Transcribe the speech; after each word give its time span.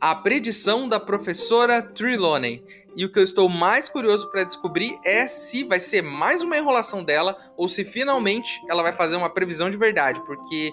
a 0.00 0.14
predição 0.14 0.88
da 0.88 1.00
professora 1.00 1.82
Trelawney. 1.82 2.64
E 2.96 3.04
o 3.04 3.12
que 3.12 3.18
eu 3.18 3.22
estou 3.24 3.48
mais 3.48 3.88
curioso 3.88 4.30
para 4.30 4.44
descobrir 4.44 4.98
é 5.04 5.28
se 5.28 5.64
vai 5.64 5.78
ser 5.78 6.02
mais 6.02 6.42
uma 6.42 6.56
enrolação 6.56 7.04
dela 7.04 7.36
ou 7.56 7.68
se 7.68 7.84
finalmente 7.84 8.60
ela 8.68 8.82
vai 8.82 8.92
fazer 8.92 9.16
uma 9.16 9.28
previsão 9.28 9.68
de 9.68 9.76
verdade, 9.76 10.20
porque 10.24 10.72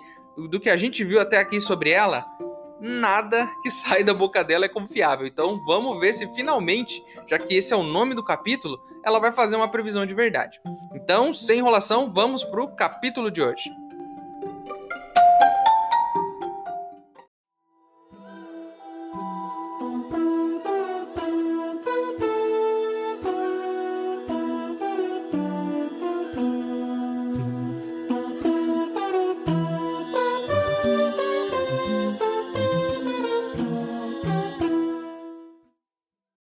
do 0.49 0.59
que 0.59 0.69
a 0.69 0.77
gente 0.77 1.03
viu 1.03 1.19
até 1.19 1.37
aqui 1.37 1.59
sobre 1.59 1.89
ela, 1.89 2.25
nada 2.79 3.49
que 3.61 3.71
sai 3.71 4.03
da 4.03 4.13
boca 4.13 4.43
dela 4.43 4.65
é 4.65 4.69
confiável. 4.69 5.27
Então 5.27 5.61
vamos 5.65 5.99
ver 5.99 6.13
se 6.13 6.27
finalmente, 6.33 7.03
já 7.27 7.37
que 7.37 7.55
esse 7.55 7.73
é 7.73 7.75
o 7.75 7.83
nome 7.83 8.13
do 8.13 8.23
capítulo, 8.23 8.79
ela 9.03 9.19
vai 9.19 9.31
fazer 9.31 9.55
uma 9.55 9.69
previsão 9.69 10.05
de 10.05 10.13
verdade. 10.13 10.61
Então, 10.93 11.33
sem 11.33 11.59
enrolação, 11.59 12.11
vamos 12.13 12.43
pro 12.43 12.67
capítulo 12.69 13.29
de 13.29 13.41
hoje. 13.41 13.69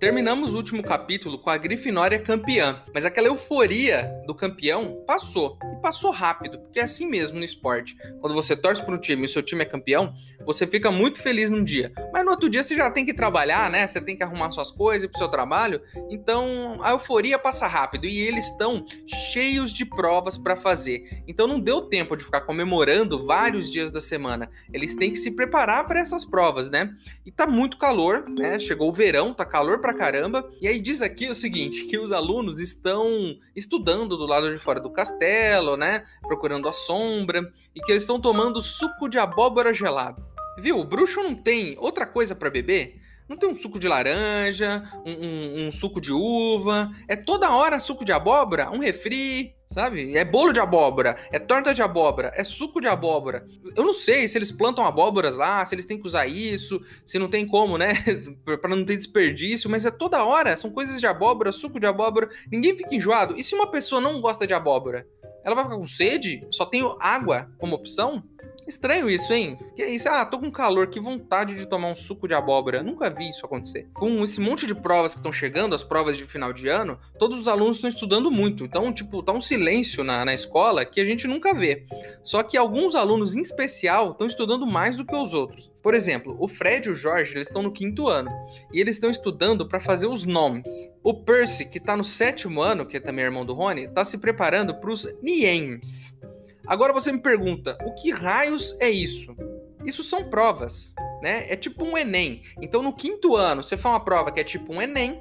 Terminamos 0.00 0.54
o 0.54 0.56
último 0.56 0.82
capítulo 0.82 1.38
com 1.38 1.50
a 1.50 1.58
Grifinória 1.58 2.18
campeã, 2.18 2.82
mas 2.94 3.04
aquela 3.04 3.26
euforia 3.26 4.10
do 4.26 4.34
campeão 4.34 5.04
passou. 5.06 5.58
E 5.62 5.82
passou 5.82 6.10
rápido, 6.10 6.58
porque 6.58 6.80
é 6.80 6.84
assim 6.84 7.06
mesmo 7.06 7.36
no 7.36 7.44
esporte. 7.44 7.94
Quando 8.18 8.32
você 8.34 8.56
torce 8.56 8.82
para 8.82 8.94
um 8.94 8.98
time 8.98 9.24
e 9.24 9.26
o 9.26 9.28
seu 9.28 9.42
time 9.42 9.60
é 9.60 9.66
campeão, 9.66 10.14
você 10.44 10.66
fica 10.66 10.90
muito 10.90 11.20
feliz 11.20 11.50
num 11.50 11.62
dia. 11.62 11.92
Mas 12.12 12.24
no 12.24 12.30
outro 12.30 12.48
dia 12.48 12.62
você 12.62 12.74
já 12.74 12.90
tem 12.90 13.04
que 13.04 13.14
trabalhar, 13.14 13.70
né? 13.70 13.86
Você 13.86 14.00
tem 14.00 14.16
que 14.16 14.22
arrumar 14.22 14.50
suas 14.50 14.70
coisas 14.70 15.08
para 15.08 15.16
o 15.16 15.18
seu 15.18 15.28
trabalho. 15.28 15.80
Então 16.08 16.78
a 16.82 16.90
euforia 16.90 17.38
passa 17.38 17.66
rápido 17.66 18.06
e 18.06 18.20
eles 18.20 18.48
estão 18.48 18.84
cheios 19.32 19.72
de 19.72 19.84
provas 19.84 20.36
para 20.36 20.56
fazer. 20.56 21.22
Então 21.26 21.46
não 21.46 21.60
deu 21.60 21.82
tempo 21.82 22.16
de 22.16 22.24
ficar 22.24 22.42
comemorando 22.42 23.24
vários 23.26 23.70
dias 23.70 23.90
da 23.90 24.00
semana. 24.00 24.50
Eles 24.72 24.94
têm 24.94 25.10
que 25.10 25.18
se 25.18 25.32
preparar 25.36 25.86
para 25.86 26.00
essas 26.00 26.24
provas, 26.24 26.70
né? 26.70 26.92
E 27.24 27.30
tá 27.30 27.46
muito 27.46 27.78
calor, 27.78 28.28
né? 28.28 28.58
Chegou 28.58 28.88
o 28.88 28.92
verão, 28.92 29.34
tá 29.34 29.44
calor 29.44 29.80
pra 29.80 29.94
caramba. 29.94 30.50
E 30.60 30.66
aí 30.66 30.80
diz 30.80 31.02
aqui 31.02 31.28
o 31.28 31.34
seguinte, 31.34 31.84
que 31.84 31.98
os 31.98 32.12
alunos 32.12 32.60
estão 32.60 33.06
estudando 33.54 34.16
do 34.16 34.26
lado 34.26 34.52
de 34.52 34.58
fora 34.58 34.80
do 34.80 34.90
castelo, 34.90 35.76
né? 35.76 36.04
Procurando 36.22 36.68
a 36.68 36.72
sombra 36.72 37.52
e 37.74 37.80
que 37.80 37.92
eles 37.92 38.02
estão 38.02 38.20
tomando 38.20 38.60
suco 38.60 39.08
de 39.08 39.18
abóbora 39.18 39.72
gelado. 39.72 40.29
Viu? 40.58 40.78
O 40.78 40.84
bruxo 40.84 41.22
não 41.22 41.34
tem 41.34 41.76
outra 41.78 42.06
coisa 42.06 42.34
para 42.34 42.50
beber? 42.50 43.00
Não 43.28 43.36
tem 43.36 43.48
um 43.48 43.54
suco 43.54 43.78
de 43.78 43.86
laranja, 43.86 44.82
um, 45.06 45.12
um, 45.12 45.66
um, 45.66 45.72
suco 45.72 46.00
de 46.00 46.12
uva. 46.12 46.90
É 47.06 47.14
toda 47.14 47.54
hora 47.54 47.78
suco 47.78 48.04
de 48.04 48.10
abóbora, 48.10 48.68
um 48.72 48.78
refri, 48.78 49.54
sabe? 49.72 50.16
É 50.16 50.24
bolo 50.24 50.52
de 50.52 50.58
abóbora, 50.58 51.16
é 51.30 51.38
torta 51.38 51.72
de 51.72 51.80
abóbora, 51.80 52.32
é 52.34 52.42
suco 52.42 52.80
de 52.80 52.88
abóbora. 52.88 53.46
Eu 53.76 53.84
não 53.84 53.94
sei 53.94 54.26
se 54.26 54.36
eles 54.36 54.50
plantam 54.50 54.84
abóboras 54.84 55.36
lá, 55.36 55.64
se 55.64 55.76
eles 55.76 55.86
têm 55.86 56.00
que 56.00 56.08
usar 56.08 56.26
isso, 56.26 56.80
se 57.06 57.20
não 57.20 57.28
tem 57.28 57.46
como, 57.46 57.78
né? 57.78 57.94
para 58.60 58.74
não 58.74 58.84
ter 58.84 58.96
desperdício, 58.96 59.70
mas 59.70 59.84
é 59.84 59.92
toda 59.92 60.24
hora, 60.24 60.56
são 60.56 60.70
coisas 60.70 61.00
de 61.00 61.06
abóbora, 61.06 61.52
suco 61.52 61.78
de 61.78 61.86
abóbora. 61.86 62.28
Ninguém 62.50 62.76
fica 62.76 62.92
enjoado. 62.92 63.38
E 63.38 63.44
se 63.44 63.54
uma 63.54 63.70
pessoa 63.70 64.00
não 64.00 64.20
gosta 64.20 64.44
de 64.44 64.52
abóbora? 64.52 65.06
Ela 65.44 65.54
vai 65.54 65.64
ficar 65.64 65.76
com 65.76 65.86
sede? 65.86 66.46
Só 66.50 66.66
tem 66.66 66.82
água 67.00 67.50
como 67.58 67.76
opção? 67.76 68.22
Estranho 68.66 69.10
isso, 69.10 69.32
hein? 69.32 69.58
Que 69.74 69.82
é 69.82 69.90
isso? 69.90 70.08
Ah, 70.08 70.24
tô 70.24 70.38
com 70.38 70.50
calor, 70.50 70.86
que 70.88 71.00
vontade 71.00 71.54
de 71.54 71.66
tomar 71.66 71.88
um 71.88 71.94
suco 71.94 72.28
de 72.28 72.34
abóbora. 72.34 72.82
Nunca 72.82 73.10
vi 73.10 73.28
isso 73.28 73.44
acontecer. 73.44 73.88
Com 73.94 74.22
esse 74.22 74.40
monte 74.40 74.66
de 74.66 74.74
provas 74.74 75.12
que 75.12 75.18
estão 75.18 75.32
chegando, 75.32 75.74
as 75.74 75.82
provas 75.82 76.16
de 76.16 76.24
final 76.24 76.52
de 76.52 76.68
ano, 76.68 76.98
todos 77.18 77.38
os 77.38 77.48
alunos 77.48 77.76
estão 77.76 77.90
estudando 77.90 78.30
muito. 78.30 78.64
Então, 78.64 78.92
tipo, 78.92 79.22
tá 79.22 79.32
um 79.32 79.40
silêncio 79.40 80.04
na, 80.04 80.24
na 80.24 80.34
escola 80.34 80.84
que 80.84 81.00
a 81.00 81.04
gente 81.04 81.26
nunca 81.26 81.54
vê. 81.54 81.86
Só 82.22 82.42
que 82.42 82.56
alguns 82.56 82.94
alunos, 82.94 83.34
em 83.34 83.40
especial, 83.40 84.12
estão 84.12 84.26
estudando 84.26 84.66
mais 84.66 84.96
do 84.96 85.04
que 85.04 85.14
os 85.14 85.34
outros. 85.34 85.70
Por 85.82 85.94
exemplo, 85.94 86.36
o 86.38 86.46
Fred 86.46 86.88
e 86.88 86.92
o 86.92 86.94
Jorge 86.94 87.34
eles 87.34 87.48
estão 87.48 87.62
no 87.62 87.72
quinto 87.72 88.06
ano 88.06 88.30
e 88.72 88.80
eles 88.80 88.96
estão 88.96 89.10
estudando 89.10 89.66
para 89.66 89.80
fazer 89.80 90.06
os 90.06 90.24
nomes. 90.24 90.68
O 91.02 91.14
Percy, 91.14 91.64
que 91.64 91.78
está 91.78 91.96
no 91.96 92.04
sétimo 92.04 92.60
ano, 92.60 92.84
que 92.84 92.98
é 92.98 93.00
também 93.00 93.24
irmão 93.24 93.46
do 93.46 93.54
Rony, 93.54 93.84
está 93.84 94.04
se 94.04 94.18
preparando 94.18 94.74
para 94.74 94.90
os 94.90 95.06
Niems. 95.22 96.19
Agora 96.66 96.92
você 96.92 97.10
me 97.10 97.20
pergunta, 97.20 97.76
o 97.84 97.94
que 97.94 98.10
raios 98.10 98.76
é 98.80 98.90
isso? 98.90 99.36
Isso 99.84 100.02
são 100.02 100.28
provas, 100.28 100.94
né? 101.22 101.50
É 101.50 101.56
tipo 101.56 101.84
um 101.84 101.96
Enem. 101.96 102.42
Então 102.60 102.82
no 102.82 102.92
quinto 102.92 103.34
ano 103.34 103.62
você 103.62 103.76
faz 103.76 103.94
uma 103.94 104.04
prova 104.04 104.30
que 104.30 104.40
é 104.40 104.44
tipo 104.44 104.74
um 104.74 104.82
Enem, 104.82 105.20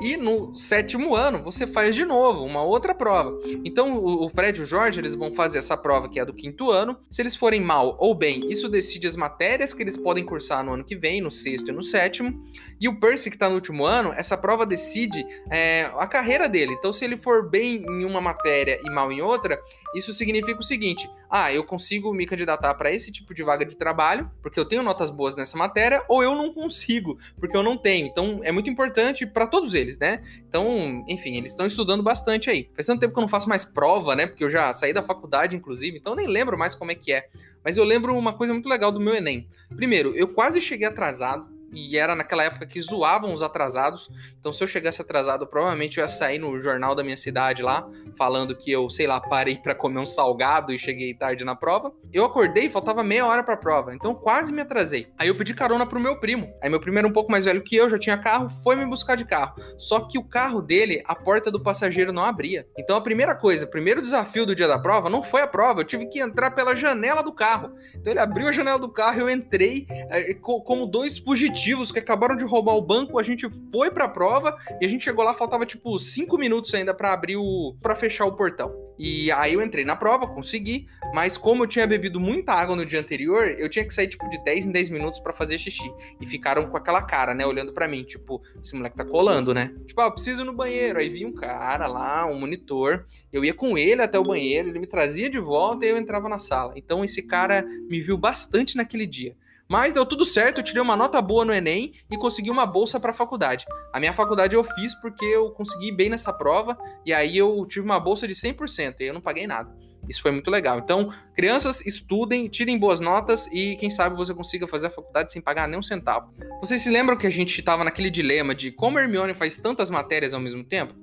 e 0.00 0.16
no 0.16 0.54
sétimo 0.56 1.14
ano 1.14 1.42
você 1.42 1.66
faz 1.66 1.94
de 1.94 2.04
novo 2.04 2.44
uma 2.44 2.62
outra 2.62 2.94
prova. 2.94 3.38
Então 3.64 3.96
o 3.96 4.28
Fred 4.28 4.58
e 4.58 4.62
o 4.62 4.66
Jorge 4.66 5.00
eles 5.00 5.14
vão 5.14 5.34
fazer 5.34 5.58
essa 5.58 5.76
prova 5.76 6.08
que 6.08 6.18
é 6.18 6.24
do 6.24 6.32
quinto 6.32 6.70
ano. 6.70 6.98
Se 7.10 7.22
eles 7.22 7.36
forem 7.36 7.60
mal 7.60 7.96
ou 7.98 8.14
bem, 8.14 8.50
isso 8.50 8.68
decide 8.68 9.06
as 9.06 9.16
matérias 9.16 9.74
que 9.74 9.82
eles 9.82 9.96
podem 9.96 10.24
cursar 10.24 10.64
no 10.64 10.74
ano 10.74 10.84
que 10.84 10.96
vem, 10.96 11.20
no 11.20 11.30
sexto 11.30 11.68
e 11.68 11.72
no 11.72 11.82
sétimo. 11.82 12.42
E 12.80 12.88
o 12.88 12.98
Percy 12.98 13.30
que 13.30 13.36
está 13.36 13.48
no 13.48 13.54
último 13.54 13.84
ano, 13.84 14.12
essa 14.12 14.36
prova 14.36 14.66
decide 14.66 15.24
é, 15.50 15.90
a 15.96 16.06
carreira 16.06 16.48
dele. 16.48 16.72
Então 16.72 16.92
se 16.92 17.04
ele 17.04 17.16
for 17.16 17.48
bem 17.48 17.84
em 17.88 18.04
uma 18.04 18.20
matéria 18.20 18.80
e 18.82 18.90
mal 18.90 19.10
em 19.12 19.20
outra, 19.20 19.60
isso 19.94 20.12
significa 20.12 20.58
o 20.58 20.64
seguinte: 20.64 21.08
ah, 21.30 21.52
eu 21.52 21.64
consigo 21.64 22.12
me 22.12 22.26
candidatar 22.26 22.74
para 22.74 22.92
esse 22.92 23.10
tipo 23.10 23.32
de 23.34 23.42
vaga 23.42 23.64
de 23.64 23.76
trabalho 23.76 24.30
porque 24.42 24.58
eu 24.58 24.64
tenho 24.64 24.82
notas 24.82 25.10
boas 25.10 25.34
nessa 25.34 25.56
matéria, 25.56 26.04
ou 26.08 26.22
eu 26.22 26.34
não 26.34 26.52
consigo 26.52 27.18
porque 27.38 27.56
eu 27.56 27.62
não 27.62 27.76
tenho. 27.76 28.06
Então 28.06 28.40
é 28.42 28.52
muito 28.52 28.68
importante 28.68 29.26
para 29.26 29.46
todos 29.46 29.74
eles, 29.74 29.81
né? 29.98 30.22
Então, 30.48 31.04
enfim, 31.08 31.36
eles 31.36 31.50
estão 31.50 31.66
estudando 31.66 32.02
bastante 32.02 32.50
aí. 32.50 32.68
Faz 32.74 32.86
tanto 32.86 33.00
tempo 33.00 33.12
que 33.12 33.18
eu 33.18 33.22
não 33.22 33.28
faço 33.28 33.48
mais 33.48 33.64
prova, 33.64 34.14
né? 34.16 34.26
Porque 34.26 34.44
eu 34.44 34.50
já 34.50 34.72
saí 34.72 34.92
da 34.92 35.02
faculdade, 35.02 35.56
inclusive, 35.56 35.98
então 35.98 36.14
nem 36.14 36.26
lembro 36.26 36.58
mais 36.58 36.74
como 36.74 36.90
é 36.90 36.94
que 36.94 37.12
é. 37.12 37.28
Mas 37.64 37.76
eu 37.76 37.84
lembro 37.84 38.16
uma 38.16 38.32
coisa 38.32 38.52
muito 38.52 38.68
legal 38.68 38.90
do 38.90 39.00
meu 39.00 39.14
Enem. 39.14 39.46
Primeiro, 39.74 40.14
eu 40.14 40.28
quase 40.28 40.60
cheguei 40.60 40.86
atrasado 40.86 41.46
e 41.72 41.96
era 41.96 42.14
naquela 42.14 42.44
época 42.44 42.66
que 42.66 42.80
zoavam 42.80 43.32
os 43.32 43.42
atrasados. 43.42 44.10
Então, 44.38 44.52
se 44.52 44.62
eu 44.62 44.68
chegasse 44.68 45.00
atrasado, 45.00 45.46
provavelmente 45.46 45.98
eu 45.98 46.04
ia 46.04 46.08
sair 46.08 46.38
no 46.38 46.58
jornal 46.58 46.94
da 46.94 47.02
minha 47.02 47.16
cidade 47.16 47.62
lá, 47.62 47.88
falando 48.16 48.54
que 48.54 48.70
eu, 48.70 48.90
sei 48.90 49.06
lá, 49.06 49.20
parei 49.20 49.56
para 49.56 49.74
comer 49.74 49.98
um 49.98 50.06
salgado 50.06 50.72
e 50.72 50.78
cheguei 50.78 51.14
tarde 51.14 51.44
na 51.44 51.56
prova. 51.56 51.92
Eu 52.12 52.24
acordei, 52.24 52.68
faltava 52.68 53.02
meia 53.02 53.26
hora 53.26 53.42
pra 53.42 53.56
prova, 53.56 53.94
então 53.94 54.14
quase 54.14 54.52
me 54.52 54.60
atrasei. 54.60 55.08
Aí 55.18 55.28
eu 55.28 55.34
pedi 55.34 55.54
carona 55.54 55.86
pro 55.86 55.98
meu 55.98 56.20
primo. 56.20 56.52
Aí 56.62 56.68
meu 56.68 56.80
primo 56.80 56.98
era 56.98 57.08
um 57.08 57.12
pouco 57.12 57.30
mais 57.30 57.44
velho 57.44 57.62
que 57.62 57.76
eu, 57.76 57.88
já 57.88 57.98
tinha 57.98 58.18
carro, 58.18 58.50
foi 58.62 58.76
me 58.76 58.84
buscar 58.84 59.16
de 59.16 59.24
carro. 59.24 59.54
Só 59.78 60.00
que 60.00 60.18
o 60.18 60.24
carro 60.24 60.60
dele, 60.60 61.02
a 61.06 61.14
porta 61.14 61.50
do 61.50 61.62
passageiro 61.62 62.12
não 62.12 62.24
abria. 62.24 62.66
Então 62.78 62.96
a 62.96 63.00
primeira 63.00 63.34
coisa, 63.34 63.64
o 63.64 63.70
primeiro 63.70 64.02
desafio 64.02 64.44
do 64.44 64.54
dia 64.54 64.68
da 64.68 64.78
prova 64.78 65.08
não 65.08 65.22
foi 65.22 65.40
a 65.40 65.46
prova, 65.46 65.80
eu 65.80 65.84
tive 65.84 66.06
que 66.06 66.20
entrar 66.20 66.50
pela 66.50 66.74
janela 66.74 67.22
do 67.22 67.32
carro. 67.32 67.72
Então 67.94 68.12
ele 68.12 68.20
abriu 68.20 68.48
a 68.48 68.52
janela 68.52 68.78
do 68.78 68.88
carro, 68.88 69.20
eu 69.20 69.30
entrei 69.30 69.86
é, 69.88 70.34
como 70.34 70.86
dois 70.86 71.18
fugitivos 71.18 71.61
que 71.92 71.98
acabaram 71.98 72.36
de 72.36 72.44
roubar 72.44 72.74
o 72.74 72.82
banco, 72.82 73.18
a 73.18 73.22
gente 73.22 73.48
foi 73.70 73.90
pra 73.90 74.08
prova 74.08 74.56
e 74.80 74.86
a 74.86 74.88
gente 74.88 75.04
chegou 75.04 75.24
lá, 75.24 75.34
faltava 75.34 75.64
tipo 75.64 75.98
cinco 75.98 76.36
minutos 76.38 76.72
ainda 76.74 76.94
para 76.94 77.12
abrir 77.12 77.36
o. 77.36 77.76
para 77.80 77.94
fechar 77.94 78.26
o 78.26 78.32
portão. 78.32 78.72
E 78.98 79.32
aí 79.32 79.54
eu 79.54 79.62
entrei 79.62 79.84
na 79.84 79.96
prova, 79.96 80.26
consegui, 80.26 80.86
mas 81.12 81.36
como 81.36 81.64
eu 81.64 81.66
tinha 81.66 81.86
bebido 81.86 82.20
muita 82.20 82.52
água 82.52 82.76
no 82.76 82.84
dia 82.84 83.00
anterior, 83.00 83.48
eu 83.58 83.68
tinha 83.68 83.84
que 83.84 83.92
sair 83.92 84.06
tipo 84.06 84.28
de 84.28 84.42
10 84.44 84.66
em 84.66 84.70
10 84.72 84.90
minutos 84.90 85.20
para 85.20 85.32
fazer 85.32 85.58
xixi. 85.58 85.92
E 86.20 86.26
ficaram 86.26 86.68
com 86.68 86.76
aquela 86.76 87.02
cara, 87.02 87.34
né, 87.34 87.44
olhando 87.44 87.72
para 87.72 87.88
mim, 87.88 88.04
tipo, 88.04 88.42
esse 88.62 88.76
moleque 88.76 88.96
tá 88.96 89.04
colando, 89.04 89.54
né? 89.54 89.74
Tipo, 89.86 90.00
ah, 90.02 90.04
eu 90.04 90.12
preciso 90.12 90.42
ir 90.42 90.44
no 90.44 90.52
banheiro. 90.52 90.98
Aí 90.98 91.08
vinha 91.08 91.26
um 91.26 91.34
cara 91.34 91.86
lá, 91.86 92.26
um 92.26 92.38
monitor, 92.38 93.06
eu 93.32 93.44
ia 93.44 93.54
com 93.54 93.76
ele 93.76 94.02
até 94.02 94.18
o 94.18 94.24
banheiro, 94.24 94.68
ele 94.68 94.78
me 94.78 94.86
trazia 94.86 95.28
de 95.28 95.38
volta 95.38 95.84
e 95.84 95.88
eu 95.88 95.96
entrava 95.96 96.28
na 96.28 96.38
sala. 96.38 96.74
Então 96.76 97.04
esse 97.04 97.22
cara 97.22 97.64
me 97.88 98.00
viu 98.00 98.16
bastante 98.16 98.76
naquele 98.76 99.06
dia. 99.06 99.36
Mas 99.72 99.94
deu 99.94 100.04
tudo 100.04 100.22
certo, 100.22 100.58
eu 100.58 100.62
tirei 100.62 100.82
uma 100.82 100.94
nota 100.94 101.18
boa 101.22 101.46
no 101.46 101.54
Enem 101.54 101.94
e 102.10 102.16
consegui 102.18 102.50
uma 102.50 102.66
bolsa 102.66 103.00
para 103.00 103.10
a 103.10 103.14
faculdade. 103.14 103.64
A 103.90 103.98
minha 103.98 104.12
faculdade 104.12 104.54
eu 104.54 104.62
fiz 104.62 104.92
porque 105.00 105.24
eu 105.24 105.50
consegui 105.52 105.90
bem 105.90 106.10
nessa 106.10 106.30
prova 106.30 106.76
e 107.06 107.14
aí 107.14 107.38
eu 107.38 107.64
tive 107.66 107.82
uma 107.82 107.98
bolsa 107.98 108.28
de 108.28 108.34
100% 108.34 108.96
e 109.00 109.04
eu 109.04 109.14
não 109.14 109.20
paguei 109.22 109.46
nada. 109.46 109.74
Isso 110.06 110.20
foi 110.20 110.30
muito 110.30 110.50
legal. 110.50 110.78
Então, 110.78 111.10
crianças, 111.34 111.80
estudem, 111.86 112.48
tirem 112.48 112.78
boas 112.78 113.00
notas 113.00 113.46
e 113.46 113.74
quem 113.76 113.88
sabe 113.88 114.14
você 114.14 114.34
consiga 114.34 114.68
fazer 114.68 114.88
a 114.88 114.90
faculdade 114.90 115.32
sem 115.32 115.40
pagar 115.40 115.66
nem 115.66 115.78
um 115.78 115.82
centavo. 115.82 116.34
Vocês 116.60 116.82
se 116.82 116.90
lembram 116.90 117.16
que 117.16 117.26
a 117.26 117.30
gente 117.30 117.58
estava 117.58 117.82
naquele 117.82 118.10
dilema 118.10 118.54
de 118.54 118.72
como 118.72 118.98
Hermione 118.98 119.32
faz 119.32 119.56
tantas 119.56 119.88
matérias 119.88 120.34
ao 120.34 120.40
mesmo 120.40 120.62
tempo? 120.62 120.94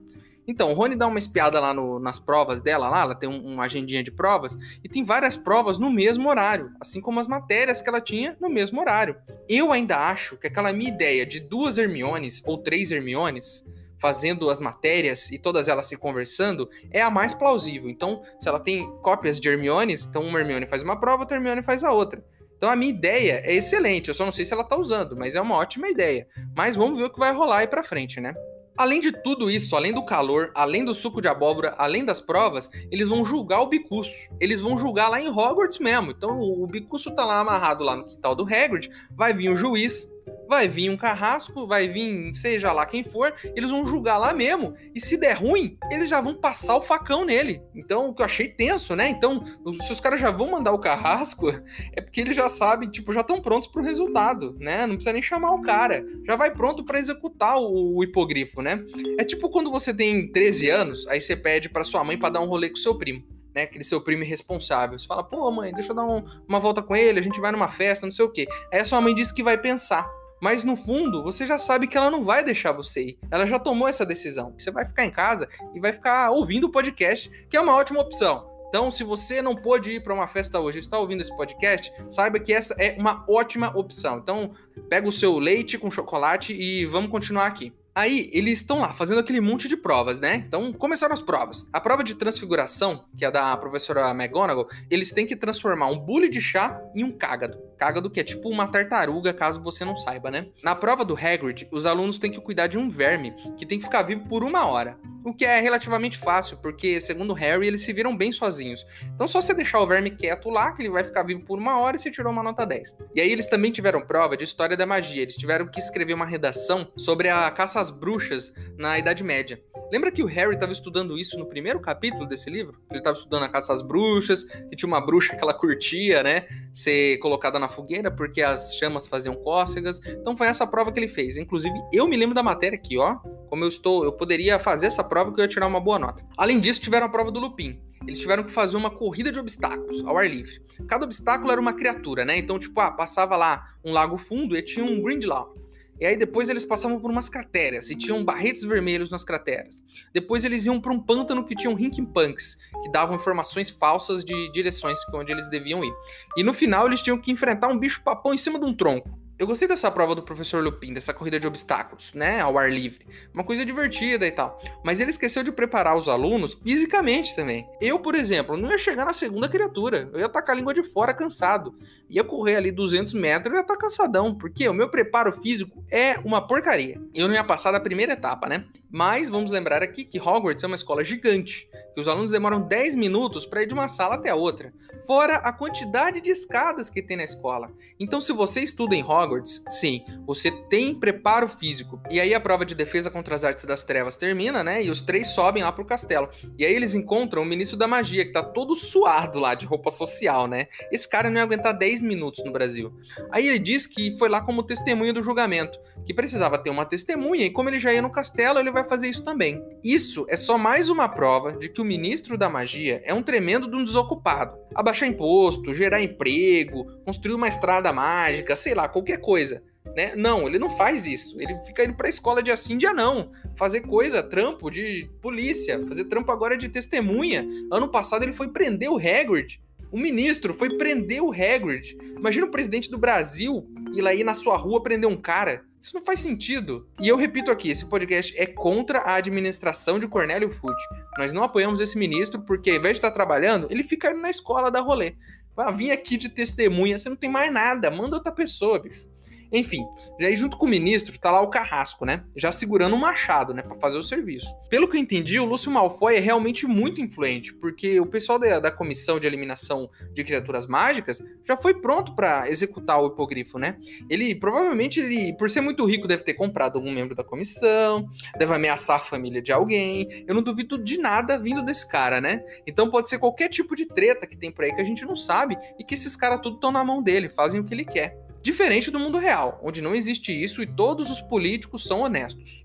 Então, 0.49 0.71
o 0.71 0.73
Rony 0.73 0.95
dá 0.95 1.05
uma 1.05 1.19
espiada 1.19 1.59
lá 1.59 1.75
no, 1.75 1.99
nas 1.99 2.17
provas 2.17 2.59
dela, 2.59 2.89
lá, 2.89 3.01
ela 3.01 3.13
tem 3.13 3.29
um, 3.29 3.53
uma 3.53 3.65
agendinha 3.65 4.01
de 4.01 4.11
provas, 4.11 4.57
e 4.83 4.89
tem 4.89 5.03
várias 5.03 5.35
provas 5.35 5.77
no 5.77 5.91
mesmo 5.91 6.27
horário, 6.27 6.71
assim 6.81 6.99
como 6.99 7.19
as 7.19 7.27
matérias 7.27 7.79
que 7.79 7.87
ela 7.87 8.01
tinha 8.01 8.35
no 8.41 8.49
mesmo 8.49 8.81
horário. 8.81 9.15
Eu 9.47 9.71
ainda 9.71 9.95
acho 10.09 10.37
que 10.37 10.47
aquela 10.47 10.73
minha 10.73 10.89
ideia 10.89 11.23
de 11.23 11.39
duas 11.39 11.77
Hermiones 11.77 12.41
ou 12.47 12.57
três 12.57 12.89
Hermiones 12.89 13.63
fazendo 13.99 14.49
as 14.49 14.59
matérias 14.59 15.29
e 15.29 15.37
todas 15.37 15.67
elas 15.67 15.85
se 15.85 15.95
conversando 15.95 16.67
é 16.89 16.99
a 16.99 17.11
mais 17.11 17.31
plausível. 17.31 17.87
Então, 17.87 18.23
se 18.39 18.49
ela 18.49 18.59
tem 18.59 18.89
cópias 19.03 19.39
de 19.39 19.49
Hermiones, 19.49 20.07
então 20.07 20.23
uma 20.23 20.39
Hermione 20.39 20.65
faz 20.65 20.81
uma 20.81 20.99
prova, 20.99 21.21
outra 21.21 21.37
Hermione 21.37 21.61
faz 21.61 21.83
a 21.83 21.91
outra. 21.91 22.25
Então 22.57 22.71
a 22.71 22.75
minha 22.75 22.91
ideia 22.91 23.41
é 23.45 23.53
excelente, 23.53 24.07
eu 24.07 24.15
só 24.15 24.25
não 24.25 24.31
sei 24.31 24.45
se 24.45 24.51
ela 24.51 24.63
tá 24.63 24.75
usando, 24.75 25.15
mas 25.15 25.35
é 25.35 25.41
uma 25.41 25.55
ótima 25.55 25.89
ideia. 25.89 26.27
Mas 26.55 26.75
vamos 26.75 26.97
ver 26.97 27.05
o 27.05 27.09
que 27.09 27.19
vai 27.19 27.31
rolar 27.31 27.59
aí 27.59 27.67
pra 27.67 27.83
frente, 27.83 28.19
né? 28.19 28.33
Além 28.79 29.01
de 29.01 29.11
tudo 29.11 29.51
isso, 29.51 29.75
além 29.75 29.91
do 29.91 30.05
calor, 30.05 30.53
além 30.55 30.85
do 30.85 30.93
suco 30.93 31.21
de 31.21 31.27
abóbora, 31.27 31.75
além 31.77 32.05
das 32.05 32.21
provas, 32.21 32.71
eles 32.89 33.09
vão 33.09 33.25
julgar 33.25 33.59
o 33.59 33.67
Bicuço. 33.67 34.13
Eles 34.39 34.61
vão 34.61 34.77
julgar 34.77 35.09
lá 35.09 35.19
em 35.19 35.27
Hogwarts 35.27 35.79
mesmo. 35.79 36.11
Então 36.11 36.39
o 36.39 36.65
Bicuço 36.65 37.11
tá 37.11 37.25
lá 37.25 37.41
amarrado 37.41 37.83
lá 37.83 37.97
no 37.97 38.05
quintal 38.05 38.33
do 38.33 38.43
Hagrid, 38.43 38.89
vai 39.11 39.33
vir 39.33 39.49
o 39.49 39.57
juiz, 39.57 40.09
vai 40.49 40.67
vir 40.67 40.89
um 40.89 40.97
carrasco, 40.97 41.67
vai 41.67 41.87
vir 41.87 42.33
seja 42.33 42.71
lá 42.71 42.83
quem 42.83 43.03
for, 43.03 43.33
eles 43.55 43.69
vão 43.69 43.85
julgar 43.85 44.17
lá 44.17 44.33
mesmo. 44.33 44.73
E 44.95 44.99
se 44.99 45.15
der 45.15 45.33
ruim, 45.33 45.77
eles 45.91 46.09
já 46.09 46.19
vão 46.19 46.33
passar 46.33 46.75
o 46.75 46.81
facão 46.81 47.23
nele. 47.23 47.61
Então, 47.75 48.09
o 48.09 48.15
que 48.15 48.23
eu 48.23 48.25
achei 48.25 48.47
tenso, 48.47 48.95
né? 48.95 49.07
Então, 49.07 49.43
se 49.79 49.93
os 49.93 49.99
caras 49.99 50.19
já 50.19 50.31
vão 50.31 50.49
mandar 50.49 50.73
o 50.73 50.79
carrasco, 50.79 51.49
é 51.95 52.01
porque 52.01 52.19
eles 52.19 52.35
já 52.35 52.49
sabem, 52.49 52.89
tipo, 52.89 53.13
já 53.13 53.21
estão 53.21 53.39
prontos 53.39 53.69
pro 53.69 53.83
resultado, 53.83 54.57
né? 54.59 54.87
Não 54.87 54.95
precisa 54.95 55.13
nem 55.13 55.21
chamar 55.21 55.51
o 55.51 55.61
cara. 55.61 56.03
Já 56.25 56.35
vai 56.35 56.51
pronto 56.51 56.83
para 56.83 56.97
executar 56.97 57.57
o, 57.57 57.97
o, 57.97 58.03
hipogrifo, 58.03 58.63
né? 58.63 58.83
É 59.19 59.23
tipo 59.23 59.49
quando 59.49 59.69
você 59.69 59.93
tem 59.93 60.31
13 60.31 60.69
anos, 60.69 61.07
aí 61.07 61.21
você 61.21 61.35
pede 61.35 61.69
para 61.69 61.83
sua 61.83 62.03
mãe 62.03 62.17
para 62.17 62.29
dar 62.29 62.41
um 62.41 62.47
rolê 62.47 62.69
com 62.69 62.75
seu 62.75 62.97
primo. 62.97 63.23
Né, 63.53 63.63
aquele 63.63 63.83
seu 63.83 63.99
primo 63.99 64.23
irresponsável. 64.23 64.97
Você 64.97 65.07
fala, 65.07 65.23
pô, 65.23 65.49
mãe, 65.51 65.73
deixa 65.73 65.91
eu 65.91 65.95
dar 65.95 66.05
um, 66.05 66.23
uma 66.47 66.59
volta 66.59 66.83
com 66.83 66.95
ele, 66.95 67.19
a 67.19 67.23
gente 67.23 67.39
vai 67.39 67.51
numa 67.51 67.67
festa, 67.67 68.05
não 68.05 68.13
sei 68.13 68.23
o 68.23 68.29
quê. 68.29 68.47
Aí 68.71 68.79
a 68.79 68.85
sua 68.85 69.01
mãe 69.01 69.13
disse 69.13 69.33
que 69.33 69.41
vai 69.41 69.57
pensar. 69.57 70.07
Mas 70.41 70.63
no 70.63 70.75
fundo, 70.75 71.21
você 71.23 71.45
já 71.45 71.57
sabe 71.57 71.87
que 71.87 71.97
ela 71.97 72.09
não 72.09 72.23
vai 72.23 72.43
deixar 72.43 72.71
você 72.71 73.01
ir. 73.01 73.19
Ela 73.29 73.45
já 73.45 73.59
tomou 73.59 73.87
essa 73.87 74.05
decisão. 74.05 74.53
Você 74.57 74.71
vai 74.71 74.85
ficar 74.87 75.05
em 75.05 75.11
casa 75.11 75.47
e 75.73 75.79
vai 75.79 75.91
ficar 75.91 76.31
ouvindo 76.31 76.65
o 76.65 76.71
podcast, 76.71 77.29
que 77.49 77.57
é 77.57 77.61
uma 77.61 77.75
ótima 77.75 77.99
opção. 77.99 78.49
Então, 78.69 78.91
se 78.91 79.03
você 79.03 79.41
não 79.41 79.55
pôde 79.55 79.89
ir 79.89 80.03
para 80.03 80.13
uma 80.13 80.27
festa 80.27 80.59
hoje, 80.59 80.77
está 80.77 80.97
ouvindo 80.97 81.21
esse 81.21 81.35
podcast, 81.35 81.91
saiba 82.07 82.39
que 82.39 82.53
essa 82.53 82.75
é 82.77 82.95
uma 82.99 83.25
ótima 83.27 83.75
opção. 83.75 84.19
Então, 84.19 84.51
pega 84.87 85.07
o 85.07 85.11
seu 85.11 85.39
leite 85.39 85.77
com 85.77 85.89
chocolate 85.89 86.53
e 86.53 86.85
vamos 86.85 87.09
continuar 87.09 87.47
aqui. 87.47 87.73
Aí, 87.95 88.29
eles 88.31 88.59
estão 88.59 88.79
lá 88.79 88.93
fazendo 88.93 89.19
aquele 89.19 89.41
monte 89.41 89.67
de 89.67 89.75
provas, 89.75 90.19
né? 90.19 90.35
Então, 90.47 90.71
começaram 90.71 91.13
as 91.13 91.19
provas. 91.19 91.67
A 91.73 91.81
prova 91.81 92.03
de 92.03 92.13
transfiguração, 92.13 93.05
que 93.17 93.25
é 93.25 93.31
da 93.31 93.57
professora 93.57 94.11
McGonagall, 94.11 94.69
eles 94.89 95.11
têm 95.11 95.25
que 95.25 95.35
transformar 95.35 95.87
um 95.87 95.99
bule 95.99 96.29
de 96.29 96.39
chá 96.39 96.79
em 96.95 97.03
um 97.03 97.11
cágado. 97.11 97.57
Cágado 97.79 98.09
que 98.09 98.19
é 98.19 98.23
tipo 98.25 98.49
uma 98.49 98.67
tartaruga, 98.67 99.33
caso 99.33 99.63
você 99.63 99.85
não 99.85 99.95
saiba, 99.95 100.29
né? 100.29 100.47
Na 100.61 100.75
prova 100.75 101.05
do 101.05 101.15
Hagrid, 101.15 101.65
os 101.71 101.85
alunos 101.85 102.19
têm 102.19 102.29
que 102.29 102.41
cuidar 102.41 102.67
de 102.67 102.77
um 102.77 102.89
verme 102.89 103.33
que 103.57 103.65
tem 103.65 103.79
que 103.79 103.85
ficar 103.85 104.03
vivo 104.03 104.27
por 104.27 104.43
uma 104.43 104.67
hora. 104.67 104.99
O 105.23 105.33
que 105.33 105.45
é 105.45 105.59
relativamente 105.59 106.17
fácil, 106.17 106.57
porque, 106.57 106.99
segundo 106.99 107.33
Harry, 107.33 107.67
eles 107.67 107.83
se 107.83 107.93
viram 107.93 108.15
bem 108.15 108.31
sozinhos. 108.31 108.85
Então, 109.13 109.27
só 109.27 109.41
você 109.41 109.53
deixar 109.53 109.79
o 109.79 109.87
verme 109.87 110.09
quieto 110.09 110.49
lá, 110.49 110.73
que 110.73 110.81
ele 110.81 110.89
vai 110.89 111.03
ficar 111.03 111.23
vivo 111.23 111.41
por 111.41 111.57
uma 111.57 111.77
hora 111.79 111.95
e 111.95 111.99
você 111.99 112.09
tirou 112.09 112.31
uma 112.31 112.43
nota 112.43 112.65
10. 112.65 112.95
E 113.15 113.21
aí, 113.21 113.31
eles 113.31 113.45
também 113.45 113.71
tiveram 113.71 114.01
prova 114.01 114.35
de 114.35 114.43
história 114.43 114.75
da 114.75 114.85
magia. 114.85 115.21
Eles 115.21 115.35
tiveram 115.35 115.67
que 115.67 115.79
escrever 115.79 116.13
uma 116.13 116.25
redação 116.25 116.91
sobre 116.97 117.29
a 117.29 117.49
caça 117.51 117.79
às 117.79 117.89
bruxas 117.89 118.53
na 118.77 118.97
Idade 118.97 119.23
Média. 119.23 119.61
Lembra 119.91 120.11
que 120.11 120.21
o 120.21 120.27
Harry 120.27 120.53
estava 120.53 120.71
estudando 120.71 121.17
isso 121.17 121.37
no 121.37 121.47
primeiro 121.47 121.79
capítulo 121.79 122.25
desse 122.27 122.49
livro? 122.49 122.79
Ele 122.89 122.99
estava 122.99 123.17
estudando 123.17 123.43
a 123.43 123.49
caça 123.49 123.73
às 123.73 123.81
bruxas, 123.81 124.43
que 124.43 124.75
tinha 124.75 124.87
uma 124.87 125.03
bruxa 125.03 125.35
que 125.35 125.43
ela 125.43 125.53
curtia, 125.53 126.21
né? 126.21 126.45
Ser 126.71 127.17
colocada 127.17 127.57
na 127.57 127.67
fogueira 127.69 128.11
porque 128.11 128.41
as 128.41 128.75
chamas 128.75 129.07
faziam 129.07 129.35
cócegas. 129.35 130.01
Então 130.05 130.35
foi 130.35 130.47
essa 130.47 130.67
prova 130.67 130.91
que 130.91 130.99
ele 130.99 131.07
fez. 131.07 131.37
Inclusive, 131.37 131.73
eu 131.93 132.07
me 132.07 132.17
lembro 132.17 132.35
da 132.35 132.43
matéria 132.43 132.75
aqui, 132.75 132.97
ó. 132.97 133.15
Como 133.49 133.63
eu 133.63 133.69
estou, 133.69 134.03
eu 134.03 134.11
poderia 134.11 134.59
fazer 134.59 134.87
essa 134.87 135.03
prova 135.03 135.31
que 135.33 135.39
eu 135.39 135.43
ia 135.43 135.47
tirar 135.47 135.67
uma 135.67 135.79
boa 135.79 135.97
nota. 135.97 136.23
Além 136.37 136.59
disso, 136.59 136.81
tiveram 136.81 137.07
a 137.07 137.09
prova 137.09 137.31
do 137.31 137.39
Lupin. 137.39 137.81
Eles 138.05 138.19
tiveram 138.19 138.43
que 138.43 138.51
fazer 138.51 138.77
uma 138.77 138.89
corrida 138.89 139.31
de 139.31 139.39
obstáculos 139.39 140.03
ao 140.05 140.17
ar 140.17 140.29
livre. 140.29 140.61
Cada 140.87 141.05
obstáculo 141.05 141.51
era 141.51 141.59
uma 141.59 141.73
criatura, 141.73 142.25
né? 142.25 142.37
Então, 142.37 142.57
tipo, 142.57 142.79
ah, 142.79 142.91
passava 142.91 143.35
lá 143.35 143.75
um 143.83 143.91
lago 143.91 144.17
fundo 144.17 144.57
e 144.57 144.61
tinha 144.61 144.85
um 144.85 145.01
Grindelwald. 145.01 145.51
E 145.99 146.05
aí 146.05 146.15
depois 146.15 146.49
eles 146.49 146.63
passavam 146.63 146.99
por 146.99 147.11
umas 147.11 147.27
crateras 147.27 147.89
e 147.89 147.95
tinham 147.95 148.23
barretes 148.23 148.63
vermelhos 148.63 149.09
nas 149.09 149.23
crateras. 149.23 149.83
Depois 150.13 150.45
eles 150.45 150.65
iam 150.65 150.79
para 150.79 150.93
um 150.93 150.99
pântano 150.99 151.45
que 151.45 151.55
tinham 151.55 151.73
Rinkin 151.73 152.05
Punks, 152.05 152.55
que 152.81 152.91
davam 152.91 153.15
informações 153.15 153.69
falsas 153.69 154.23
de 154.23 154.51
direções 154.51 154.97
onde 155.13 155.31
eles 155.31 155.49
deviam 155.49 155.83
ir. 155.83 155.93
E 156.37 156.43
no 156.43 156.53
final 156.53 156.87
eles 156.87 157.01
tinham 157.01 157.19
que 157.19 157.31
enfrentar 157.31 157.67
um 157.67 157.77
bicho 157.77 158.01
papão 158.03 158.33
em 158.33 158.37
cima 158.37 158.59
de 158.59 158.65
um 158.65 158.73
tronco. 158.73 159.28
Eu 159.39 159.47
gostei 159.47 159.69
dessa 159.69 159.89
prova 159.89 160.13
do 160.13 160.21
professor 160.21 160.61
Lupin, 160.61 160.93
dessa 160.93 161.13
corrida 161.13 161.39
de 161.39 161.47
obstáculos, 161.47 162.11
né, 162.13 162.41
ao 162.41 162.57
ar 162.57 162.69
livre. 162.69 163.07
Uma 163.33 163.41
coisa 163.41 163.63
divertida 163.63 164.27
e 164.27 164.31
tal. 164.31 164.61
Mas 164.83 164.99
ele 164.99 165.11
esqueceu 165.11 165.45
de 165.45 165.49
preparar 165.49 165.95
os 165.95 166.09
alunos 166.09 166.59
fisicamente 166.61 167.33
também. 167.37 167.65
Eu, 167.79 167.99
por 167.99 168.15
exemplo, 168.15 168.57
não 168.57 168.69
ia 168.69 168.77
chegar 168.77 169.05
na 169.05 169.13
segunda 169.13 169.47
criatura. 169.47 170.09
Eu 170.11 170.19
ia 170.19 170.25
estar 170.25 170.41
com 170.41 170.51
a 170.51 170.55
língua 170.55 170.73
de 170.73 170.83
fora 170.83 171.13
cansado. 171.13 171.73
Ia 172.09 172.21
correr 172.21 172.57
ali 172.57 172.69
200 172.69 173.13
metros 173.13 173.53
e 173.53 173.55
ia 173.55 173.61
estar 173.61 173.77
cansadão. 173.77 174.35
Porque 174.35 174.67
o 174.67 174.73
meu 174.73 174.89
preparo 174.89 175.31
físico 175.31 175.85
é 175.89 176.19
uma 176.25 176.45
porcaria. 176.45 177.01
Eu 177.15 177.29
não 177.29 177.35
ia 177.35 177.43
passar 177.43 177.71
da 177.71 177.79
primeira 177.79 178.11
etapa, 178.11 178.49
né? 178.49 178.65
Mas 178.91 179.29
vamos 179.29 179.51
lembrar 179.51 179.83
aqui 179.83 180.03
que 180.03 180.19
Hogwarts 180.19 180.63
é 180.63 180.67
uma 180.67 180.75
escola 180.75 181.03
gigante, 181.03 181.69
que 181.93 182.01
os 182.01 182.07
alunos 182.07 182.31
demoram 182.31 182.59
10 182.59 182.95
minutos 182.95 183.45
para 183.45 183.61
ir 183.61 183.67
de 183.67 183.73
uma 183.73 183.87
sala 183.87 184.15
até 184.15 184.31
a 184.31 184.35
outra, 184.35 184.73
fora 185.05 185.35
a 185.35 185.53
quantidade 185.53 186.19
de 186.19 186.31
escadas 186.31 186.89
que 186.89 187.03
tem 187.03 187.15
na 187.15 187.23
escola. 187.23 187.71
Então, 187.99 188.19
se 188.19 188.33
você 188.33 188.61
estuda 188.61 188.95
em 188.95 189.03
Hogwarts, 189.03 189.28
sim, 189.69 190.03
você 190.25 190.49
tem 190.49 190.95
preparo 190.95 191.47
físico. 191.47 192.01
E 192.09 192.19
aí 192.19 192.33
a 192.33 192.39
prova 192.39 192.65
de 192.65 192.73
defesa 192.73 193.11
contra 193.11 193.35
as 193.35 193.43
artes 193.43 193.65
das 193.65 193.83
trevas 193.83 194.15
termina, 194.15 194.63
né? 194.63 194.83
E 194.83 194.89
os 194.89 195.01
três 195.01 195.29
sobem 195.29 195.63
lá 195.63 195.71
pro 195.71 195.85
castelo. 195.85 196.29
E 196.57 196.65
aí 196.65 196.73
eles 196.73 196.95
encontram 196.95 197.43
o 197.43 197.45
ministro 197.45 197.77
da 197.77 197.87
magia, 197.87 198.25
que 198.25 198.31
tá 198.31 198.41
todo 198.41 198.73
suado 198.75 199.39
lá 199.39 199.53
de 199.53 199.65
roupa 199.65 199.91
social, 199.91 200.47
né? 200.47 200.67
Esse 200.91 201.07
cara 201.07 201.29
não 201.29 201.37
ia 201.37 201.43
aguentar 201.43 201.77
10 201.77 202.01
minutos 202.01 202.43
no 202.43 202.51
Brasil. 202.51 202.91
Aí 203.31 203.47
ele 203.47 203.59
diz 203.59 203.85
que 203.85 204.17
foi 204.17 204.29
lá 204.29 204.41
como 204.41 204.63
testemunha 204.63 205.13
do 205.13 205.21
julgamento, 205.21 205.79
que 206.05 206.13
precisava 206.13 206.57
ter 206.57 206.71
uma 206.71 206.85
testemunha, 206.85 207.45
e 207.45 207.51
como 207.51 207.69
ele 207.69 207.79
já 207.79 207.93
ia 207.93 208.01
no 208.01 208.11
castelo, 208.11 208.57
ele 208.57 208.71
vai 208.71 208.79
vai 208.79 208.87
fazer 208.87 209.07
isso 209.07 209.23
também. 209.23 209.63
Isso 209.83 210.25
é 210.29 210.37
só 210.37 210.57
mais 210.57 210.89
uma 210.89 211.07
prova 211.07 211.53
de 211.53 211.69
que 211.69 211.81
o 211.81 211.85
ministro 211.85 212.37
da 212.37 212.49
magia 212.49 213.01
é 213.03 213.13
um 213.13 213.21
tremendo 213.21 213.69
de 213.69 213.75
um 213.75 213.83
desocupado. 213.83 214.57
Abaixar 214.73 215.07
imposto, 215.07 215.73
gerar 215.73 216.01
emprego, 216.01 216.85
construir 217.05 217.35
uma 217.35 217.47
estrada 217.47 217.91
mágica, 217.91 218.55
sei 218.55 218.73
lá, 218.73 218.87
qualquer 218.87 219.17
coisa. 219.19 219.63
Né? 219.95 220.13
Não, 220.15 220.47
ele 220.47 220.59
não 220.59 220.69
faz 220.77 221.07
isso. 221.07 221.39
Ele 221.39 221.57
fica 221.65 221.83
indo 221.83 221.95
pra 221.95 222.09
escola 222.09 222.43
de 222.43 222.51
assim, 222.51 222.77
dia 222.77 222.93
não. 222.93 223.31
Fazer 223.55 223.81
coisa, 223.81 224.21
trampo 224.21 224.69
de 224.69 225.09
polícia, 225.21 225.85
fazer 225.87 226.05
trampo 226.05 226.31
agora 226.31 226.57
de 226.57 226.69
testemunha. 226.69 227.47
Ano 227.71 227.89
passado 227.89 228.23
ele 228.23 228.33
foi 228.33 228.49
prender 228.49 228.89
o 228.89 228.97
Hagrid. 228.97 229.61
O 229.91 229.97
ministro 229.97 230.53
foi 230.53 230.77
prender 230.77 231.21
o 231.21 231.31
Hagrid. 231.31 231.97
Imagina 232.15 232.45
o 232.45 232.51
presidente 232.51 232.91
do 232.91 232.97
Brasil 232.97 233.67
ir 233.93 234.01
lá 234.01 234.13
ir 234.13 234.23
na 234.23 234.35
sua 234.35 234.55
rua 234.55 234.83
prender 234.83 235.09
um 235.09 235.17
cara. 235.17 235.63
Isso 235.81 235.95
não 235.95 236.03
faz 236.03 236.19
sentido. 236.19 236.87
E 236.99 237.07
eu 237.07 237.15
repito 237.15 237.49
aqui, 237.49 237.69
esse 237.69 237.89
podcast 237.89 238.37
é 238.37 238.45
contra 238.45 238.99
a 238.99 239.15
administração 239.15 239.97
de 239.97 240.07
Cornélio 240.07 240.49
Fute. 240.49 240.83
Nós 241.17 241.31
não 241.31 241.41
apoiamos 241.41 241.79
esse 241.79 241.97
ministro 241.97 242.41
porque, 242.41 242.69
ao 242.69 242.75
invés 242.75 242.95
de 242.95 242.97
estar 242.97 243.11
trabalhando, 243.11 243.67
ele 243.69 243.81
fica 243.81 244.13
na 244.13 244.29
escola 244.29 244.69
da 244.69 244.81
rolê. 244.81 245.13
Ah, 245.59 245.71
vim 245.71 245.91
aqui 245.91 246.17
de 246.17 246.29
testemunha, 246.29 246.97
você 246.97 247.09
não 247.09 247.15
tem 247.15 247.29
mais 247.29 247.51
nada, 247.51 247.91
manda 247.91 248.15
outra 248.15 248.31
pessoa, 248.31 248.79
bicho. 248.79 249.07
Enfim, 249.51 249.83
e 250.19 250.25
aí 250.25 250.35
junto 250.35 250.57
com 250.57 250.65
o 250.65 250.69
ministro 250.69 251.17
tá 251.17 251.31
lá 251.31 251.41
o 251.41 251.49
Carrasco, 251.49 252.05
né? 252.05 252.23
Já 252.35 252.51
segurando 252.51 252.95
um 252.95 252.99
machado, 252.99 253.53
né? 253.53 253.61
Pra 253.61 253.75
fazer 253.75 253.97
o 253.97 254.03
serviço. 254.03 254.47
Pelo 254.69 254.87
que 254.87 254.95
eu 254.95 255.01
entendi, 255.01 255.39
o 255.39 255.45
Lúcio 255.45 255.71
Malfoy 255.71 256.15
é 256.15 256.19
realmente 256.19 256.67
muito 256.67 257.01
influente, 257.01 257.53
porque 257.53 257.99
o 257.99 258.05
pessoal 258.05 258.37
da, 258.37 258.59
da 258.59 258.71
comissão 258.71 259.19
de 259.19 259.25
eliminação 259.25 259.89
de 260.13 260.23
criaturas 260.23 260.67
mágicas 260.67 261.21
já 261.43 261.57
foi 261.57 261.73
pronto 261.73 262.15
para 262.15 262.49
executar 262.49 263.01
o 263.01 263.07
hipogrifo, 263.07 263.57
né? 263.57 263.77
Ele 264.09 264.35
provavelmente, 264.35 264.99
ele, 264.99 265.35
por 265.35 265.49
ser 265.49 265.61
muito 265.61 265.85
rico, 265.85 266.07
deve 266.07 266.23
ter 266.23 266.35
comprado 266.35 266.77
algum 266.77 266.91
membro 266.91 267.15
da 267.15 267.23
comissão, 267.23 268.07
deve 268.37 268.53
ameaçar 268.53 268.97
a 268.97 268.99
família 268.99 269.41
de 269.41 269.51
alguém. 269.51 270.25
Eu 270.27 270.35
não 270.35 270.43
duvido 270.43 270.77
de 270.77 270.97
nada 270.97 271.37
vindo 271.37 271.63
desse 271.63 271.89
cara, 271.89 272.21
né? 272.21 272.43
Então 272.67 272.89
pode 272.89 273.09
ser 273.09 273.17
qualquer 273.17 273.49
tipo 273.49 273.75
de 273.75 273.85
treta 273.85 274.27
que 274.27 274.37
tem 274.37 274.51
por 274.51 274.63
aí 274.63 274.73
que 274.73 274.81
a 274.81 274.85
gente 274.85 275.05
não 275.05 275.15
sabe 275.15 275.57
e 275.79 275.83
que 275.83 275.95
esses 275.95 276.15
caras 276.15 276.39
tudo 276.41 276.55
estão 276.55 276.71
na 276.71 276.83
mão 276.83 277.01
dele, 277.01 277.29
fazem 277.29 277.59
o 277.59 277.63
que 277.63 277.73
ele 277.73 277.85
quer. 277.85 278.28
Diferente 278.49 278.89
do 278.89 278.99
mundo 278.99 279.19
real, 279.19 279.59
onde 279.61 279.79
não 279.79 279.93
existe 279.93 280.31
isso 280.33 280.59
e 280.59 280.65
todos 280.65 281.07
os 281.11 281.21
políticos 281.21 281.83
são 281.83 282.01
honestos. 282.01 282.63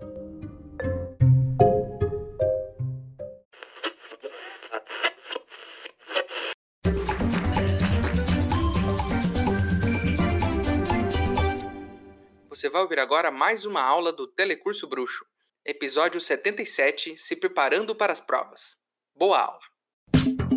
Você 12.49 12.67
vai 12.67 12.81
ouvir 12.81 12.97
agora 12.97 13.29
mais 13.29 13.63
uma 13.63 13.83
aula 13.83 14.11
do 14.11 14.25
Telecurso 14.25 14.87
Bruxo, 14.87 15.23
episódio 15.63 16.19
77 16.19 17.15
Se 17.15 17.35
Preparando 17.35 17.93
para 17.93 18.11
as 18.11 18.19
Provas. 18.19 18.75
Boa 19.15 19.39
aula! 19.39 20.54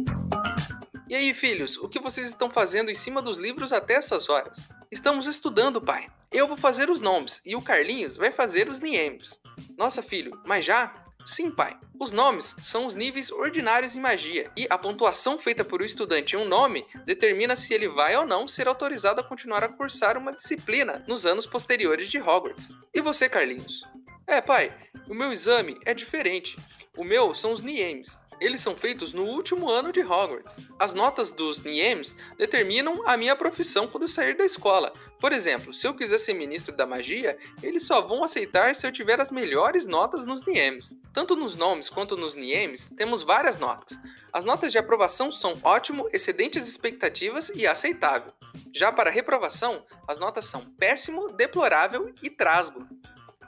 E 1.08 1.14
aí, 1.14 1.32
filhos, 1.32 1.78
o 1.78 1.88
que 1.88 1.98
vocês 1.98 2.28
estão 2.28 2.50
fazendo 2.50 2.90
em 2.90 2.94
cima 2.94 3.22
dos 3.22 3.38
livros 3.38 3.72
até 3.72 3.94
essas 3.94 4.28
horas? 4.28 4.68
Estamos 4.90 5.26
estudando, 5.26 5.80
pai. 5.80 6.06
Eu 6.30 6.46
vou 6.46 6.56
fazer 6.56 6.90
os 6.90 7.00
nomes 7.00 7.40
e 7.46 7.56
o 7.56 7.62
Carlinhos 7.62 8.14
vai 8.14 8.30
fazer 8.30 8.68
os 8.68 8.80
niemes. 8.80 9.40
Nossa, 9.74 10.02
filho, 10.02 10.38
mas 10.44 10.66
já? 10.66 11.06
Sim, 11.24 11.50
pai. 11.50 11.78
Os 11.98 12.10
nomes 12.10 12.54
são 12.60 12.84
os 12.84 12.94
níveis 12.94 13.32
ordinários 13.32 13.96
em 13.96 14.00
magia, 14.00 14.50
e 14.54 14.66
a 14.68 14.76
pontuação 14.76 15.38
feita 15.38 15.64
por 15.64 15.80
um 15.80 15.84
estudante 15.84 16.36
em 16.36 16.38
um 16.38 16.46
nome 16.46 16.86
determina 17.06 17.56
se 17.56 17.72
ele 17.72 17.88
vai 17.88 18.14
ou 18.14 18.26
não 18.26 18.46
ser 18.46 18.68
autorizado 18.68 19.20
a 19.20 19.24
continuar 19.24 19.64
a 19.64 19.68
cursar 19.68 20.18
uma 20.18 20.32
disciplina 20.34 21.02
nos 21.08 21.24
anos 21.24 21.46
posteriores 21.46 22.08
de 22.08 22.18
Hogwarts. 22.18 22.74
E 22.94 23.00
você, 23.00 23.30
Carlinhos? 23.30 23.82
É, 24.26 24.42
pai, 24.42 24.76
o 25.08 25.14
meu 25.14 25.32
exame 25.32 25.80
é 25.86 25.94
diferente. 25.94 26.58
O 26.96 27.02
meu 27.02 27.34
são 27.34 27.52
os 27.52 27.62
Niemes, 27.62 28.18
eles 28.40 28.60
são 28.60 28.74
feitos 28.76 29.12
no 29.12 29.24
último 29.24 29.70
ano 29.70 29.92
de 29.92 30.00
Hogwarts. 30.00 30.58
As 30.78 30.94
notas 30.94 31.30
dos 31.30 31.60
Niems 31.62 32.16
determinam 32.36 33.02
a 33.06 33.16
minha 33.16 33.34
profissão 33.34 33.86
quando 33.86 34.04
eu 34.04 34.08
sair 34.08 34.36
da 34.36 34.44
escola. 34.44 34.92
Por 35.20 35.32
exemplo, 35.32 35.74
se 35.74 35.86
eu 35.86 35.94
quiser 35.94 36.18
ser 36.18 36.34
ministro 36.34 36.76
da 36.76 36.86
magia, 36.86 37.36
eles 37.62 37.84
só 37.84 38.00
vão 38.00 38.22
aceitar 38.22 38.74
se 38.74 38.86
eu 38.86 38.92
tiver 38.92 39.20
as 39.20 39.30
melhores 39.30 39.86
notas 39.86 40.24
nos 40.24 40.46
Niems. 40.46 40.96
Tanto 41.12 41.34
nos 41.34 41.56
nomes 41.56 41.88
quanto 41.88 42.16
nos 42.16 42.34
Niems, 42.34 42.90
temos 42.96 43.22
várias 43.22 43.58
notas. 43.58 43.98
As 44.32 44.44
notas 44.44 44.70
de 44.70 44.78
aprovação 44.78 45.32
são 45.32 45.58
ótimo, 45.62 46.08
excedente 46.12 46.58
às 46.58 46.68
expectativas 46.68 47.50
e 47.54 47.66
aceitável. 47.66 48.32
Já 48.72 48.92
para 48.92 49.10
reprovação, 49.10 49.84
as 50.06 50.18
notas 50.18 50.46
são 50.46 50.60
péssimo, 50.78 51.32
deplorável 51.32 52.14
e 52.22 52.30
trasgo. 52.30 52.86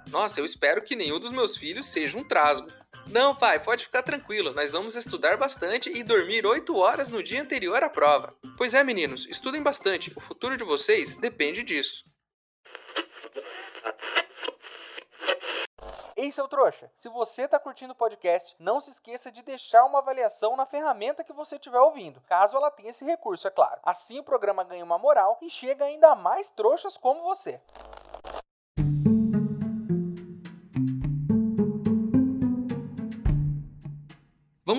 Nossa, 0.09 0.41
eu 0.41 0.45
espero 0.45 0.83
que 0.83 0.97
nenhum 0.97 1.21
dos 1.21 1.31
meus 1.31 1.57
filhos 1.57 1.87
seja 1.87 2.19
um 2.19 2.25
trasgo. 2.25 2.69
Não, 3.11 3.35
pai, 3.35 3.59
pode 3.59 3.85
ficar 3.85 4.05
tranquilo. 4.05 4.53
Nós 4.53 4.71
vamos 4.71 4.95
estudar 4.95 5.37
bastante 5.37 5.91
e 5.91 6.05
dormir 6.05 6.47
8 6.47 6.77
horas 6.77 7.09
no 7.09 7.23
dia 7.23 7.43
anterior 7.43 7.83
à 7.83 7.89
prova. 7.89 8.37
Pois 8.57 8.73
é, 8.73 8.85
meninos, 8.85 9.27
estudem 9.27 9.61
bastante. 9.61 10.13
O 10.17 10.21
futuro 10.21 10.57
de 10.57 10.63
vocês 10.63 11.17
depende 11.17 11.65
disso. 11.65 12.05
Ei, 16.17 16.31
seu 16.31 16.47
trouxa, 16.47 16.89
se 16.95 17.09
você 17.09 17.43
está 17.43 17.59
curtindo 17.59 17.95
o 17.95 17.97
podcast, 17.97 18.55
não 18.61 18.79
se 18.79 18.91
esqueça 18.91 19.33
de 19.33 19.43
deixar 19.43 19.85
uma 19.87 19.99
avaliação 20.01 20.55
na 20.55 20.67
ferramenta 20.67 21.25
que 21.25 21.33
você 21.33 21.57
estiver 21.57 21.81
ouvindo, 21.81 22.21
caso 22.29 22.59
ela 22.59 22.71
tenha 22.71 22.91
esse 22.91 23.05
recurso, 23.07 23.49
é 23.49 23.51
claro. 23.51 23.81
Assim 23.83 24.19
o 24.19 24.23
programa 24.23 24.63
ganha 24.63 24.85
uma 24.85 24.99
moral 24.99 25.39
e 25.41 25.49
chega 25.49 25.87
ainda 25.87 26.15
mais 26.15 26.51
trouxas 26.51 26.99
como 26.99 27.23
você. 27.23 27.59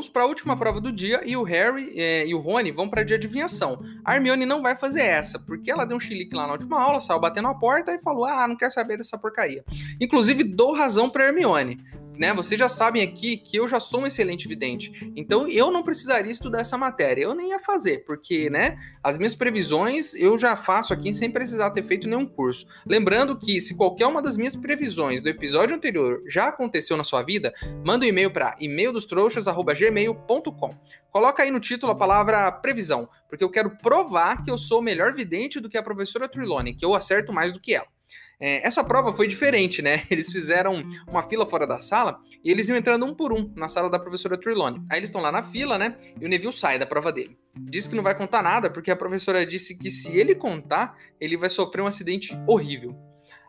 Vamos 0.01 0.09
para 0.09 0.23
a 0.23 0.25
última 0.25 0.57
prova 0.57 0.81
do 0.81 0.91
dia 0.91 1.21
e 1.23 1.37
o 1.37 1.43
Harry 1.43 1.93
é, 1.95 2.25
e 2.25 2.33
o 2.33 2.39
Rony 2.39 2.71
vão 2.71 2.89
para 2.89 3.03
de 3.03 3.13
adivinhação. 3.13 3.79
A 4.03 4.15
Hermione 4.15 4.47
não 4.47 4.59
vai 4.59 4.75
fazer 4.75 5.01
essa, 5.01 5.37
porque 5.37 5.69
ela 5.69 5.85
deu 5.85 5.95
um 5.95 5.99
chilique 5.99 6.35
lá 6.35 6.47
na 6.47 6.53
última 6.53 6.81
aula, 6.81 6.99
saiu 6.99 7.19
batendo 7.19 7.49
a 7.49 7.53
porta 7.53 7.91
e 7.93 8.01
falou: 8.01 8.25
Ah, 8.25 8.47
não 8.47 8.55
quero 8.55 8.73
saber 8.73 8.97
dessa 8.97 9.15
porcaria. 9.15 9.63
Inclusive, 9.99 10.43
dou 10.43 10.73
razão 10.73 11.07
para 11.07 11.27
Hermione 11.27 11.85
né? 12.21 12.33
Vocês 12.35 12.59
já 12.59 12.69
sabem 12.69 13.01
aqui 13.01 13.35
que 13.35 13.57
eu 13.57 13.67
já 13.67 13.79
sou 13.79 14.01
um 14.01 14.05
excelente 14.05 14.47
vidente. 14.47 15.11
Então 15.15 15.47
eu 15.47 15.71
não 15.71 15.81
precisaria 15.81 16.31
estudar 16.31 16.59
essa 16.59 16.77
matéria. 16.77 17.23
Eu 17.23 17.33
nem 17.33 17.49
ia 17.49 17.57
fazer, 17.57 18.05
porque, 18.05 18.47
né? 18.47 18.77
As 19.03 19.17
minhas 19.17 19.33
previsões 19.33 20.13
eu 20.13 20.37
já 20.37 20.55
faço 20.55 20.93
aqui 20.93 21.11
sem 21.15 21.31
precisar 21.31 21.71
ter 21.71 21.81
feito 21.81 22.07
nenhum 22.07 22.27
curso. 22.27 22.67
Lembrando 22.85 23.35
que 23.35 23.59
se 23.59 23.75
qualquer 23.75 24.05
uma 24.05 24.21
das 24.21 24.37
minhas 24.37 24.55
previsões 24.55 25.19
do 25.19 25.29
episódio 25.29 25.75
anterior 25.75 26.21
já 26.27 26.49
aconteceu 26.49 26.95
na 26.95 27.03
sua 27.03 27.23
vida, 27.23 27.51
manda 27.83 28.05
um 28.05 28.09
e-mail 28.09 28.29
para 28.29 28.55
e-maildostrouxas@gmail.com. 28.59 30.75
Coloca 31.09 31.41
aí 31.41 31.49
no 31.49 31.59
título 31.59 31.91
a 31.91 31.95
palavra 31.95 32.51
previsão, 32.51 33.09
porque 33.27 33.43
eu 33.43 33.49
quero 33.49 33.75
provar 33.77 34.43
que 34.43 34.51
eu 34.51 34.59
sou 34.59 34.79
melhor 34.79 35.11
vidente 35.11 35.59
do 35.59 35.67
que 35.67 35.77
a 35.77 35.81
professora 35.81 36.29
Trilone, 36.29 36.75
que 36.75 36.85
eu 36.85 36.93
acerto 36.93 37.33
mais 37.33 37.51
do 37.51 37.59
que 37.59 37.73
ela. 37.73 37.87
É, 38.41 38.65
essa 38.65 38.83
prova 38.83 39.13
foi 39.13 39.27
diferente, 39.27 39.83
né? 39.83 40.01
Eles 40.09 40.31
fizeram 40.31 40.83
uma 41.07 41.21
fila 41.21 41.45
fora 41.45 41.67
da 41.67 41.79
sala 41.79 42.19
e 42.43 42.49
eles 42.49 42.67
iam 42.67 42.75
entrando 42.75 43.05
um 43.05 43.13
por 43.13 43.31
um 43.31 43.53
na 43.55 43.69
sala 43.69 43.87
da 43.87 43.99
professora 43.99 44.35
Trelawney. 44.35 44.81
Aí 44.89 44.97
eles 44.97 45.09
estão 45.09 45.21
lá 45.21 45.31
na 45.31 45.43
fila, 45.43 45.77
né? 45.77 45.95
E 46.19 46.25
o 46.25 46.27
Neville 46.27 46.51
sai 46.51 46.79
da 46.79 46.87
prova 46.87 47.11
dele. 47.11 47.37
Diz 47.55 47.85
que 47.85 47.93
não 47.93 48.01
vai 48.01 48.17
contar 48.17 48.41
nada 48.41 48.67
porque 48.67 48.89
a 48.89 48.95
professora 48.95 49.45
disse 49.45 49.77
que 49.77 49.91
se 49.91 50.17
ele 50.17 50.33
contar, 50.33 50.97
ele 51.19 51.37
vai 51.37 51.49
sofrer 51.49 51.83
um 51.83 51.87
acidente 51.87 52.35
horrível. 52.47 52.95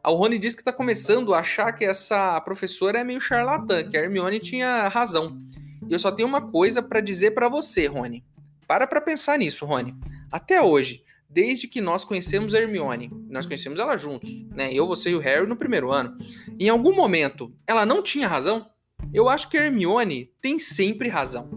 A 0.04 0.10
Rony 0.10 0.38
diz 0.38 0.54
que 0.54 0.60
está 0.60 0.72
começando 0.72 1.32
a 1.32 1.38
achar 1.38 1.72
que 1.72 1.84
essa 1.86 2.38
professora 2.42 2.98
é 2.98 3.04
meio 3.04 3.20
charlatã, 3.20 3.88
que 3.88 3.96
a 3.96 4.00
Hermione 4.02 4.40
tinha 4.40 4.88
razão. 4.88 5.40
E 5.88 5.92
eu 5.92 5.98
só 5.98 6.12
tenho 6.12 6.28
uma 6.28 6.50
coisa 6.50 6.82
para 6.82 7.00
dizer 7.00 7.30
para 7.30 7.48
você, 7.48 7.86
Rony. 7.86 8.22
Para 8.68 8.86
para 8.86 9.00
pensar 9.00 9.38
nisso, 9.38 9.64
Rony. 9.64 9.94
Até 10.30 10.60
hoje, 10.60 11.02
desde 11.32 11.66
que 11.66 11.80
nós 11.80 12.04
conhecemos 12.04 12.54
a 12.54 12.60
Hermione. 12.60 13.10
Nós 13.28 13.46
conhecemos 13.46 13.78
ela 13.78 13.96
juntos, 13.96 14.30
né? 14.50 14.72
Eu, 14.72 14.86
você 14.86 15.10
e 15.10 15.14
o 15.14 15.18
Harry 15.18 15.46
no 15.46 15.56
primeiro 15.56 15.90
ano. 15.90 16.16
Em 16.58 16.68
algum 16.68 16.94
momento, 16.94 17.52
ela 17.66 17.86
não 17.86 18.02
tinha 18.02 18.28
razão? 18.28 18.70
Eu 19.12 19.28
acho 19.28 19.48
que 19.48 19.56
Hermione 19.56 20.30
tem 20.40 20.58
sempre 20.58 21.08
razão. 21.08 21.50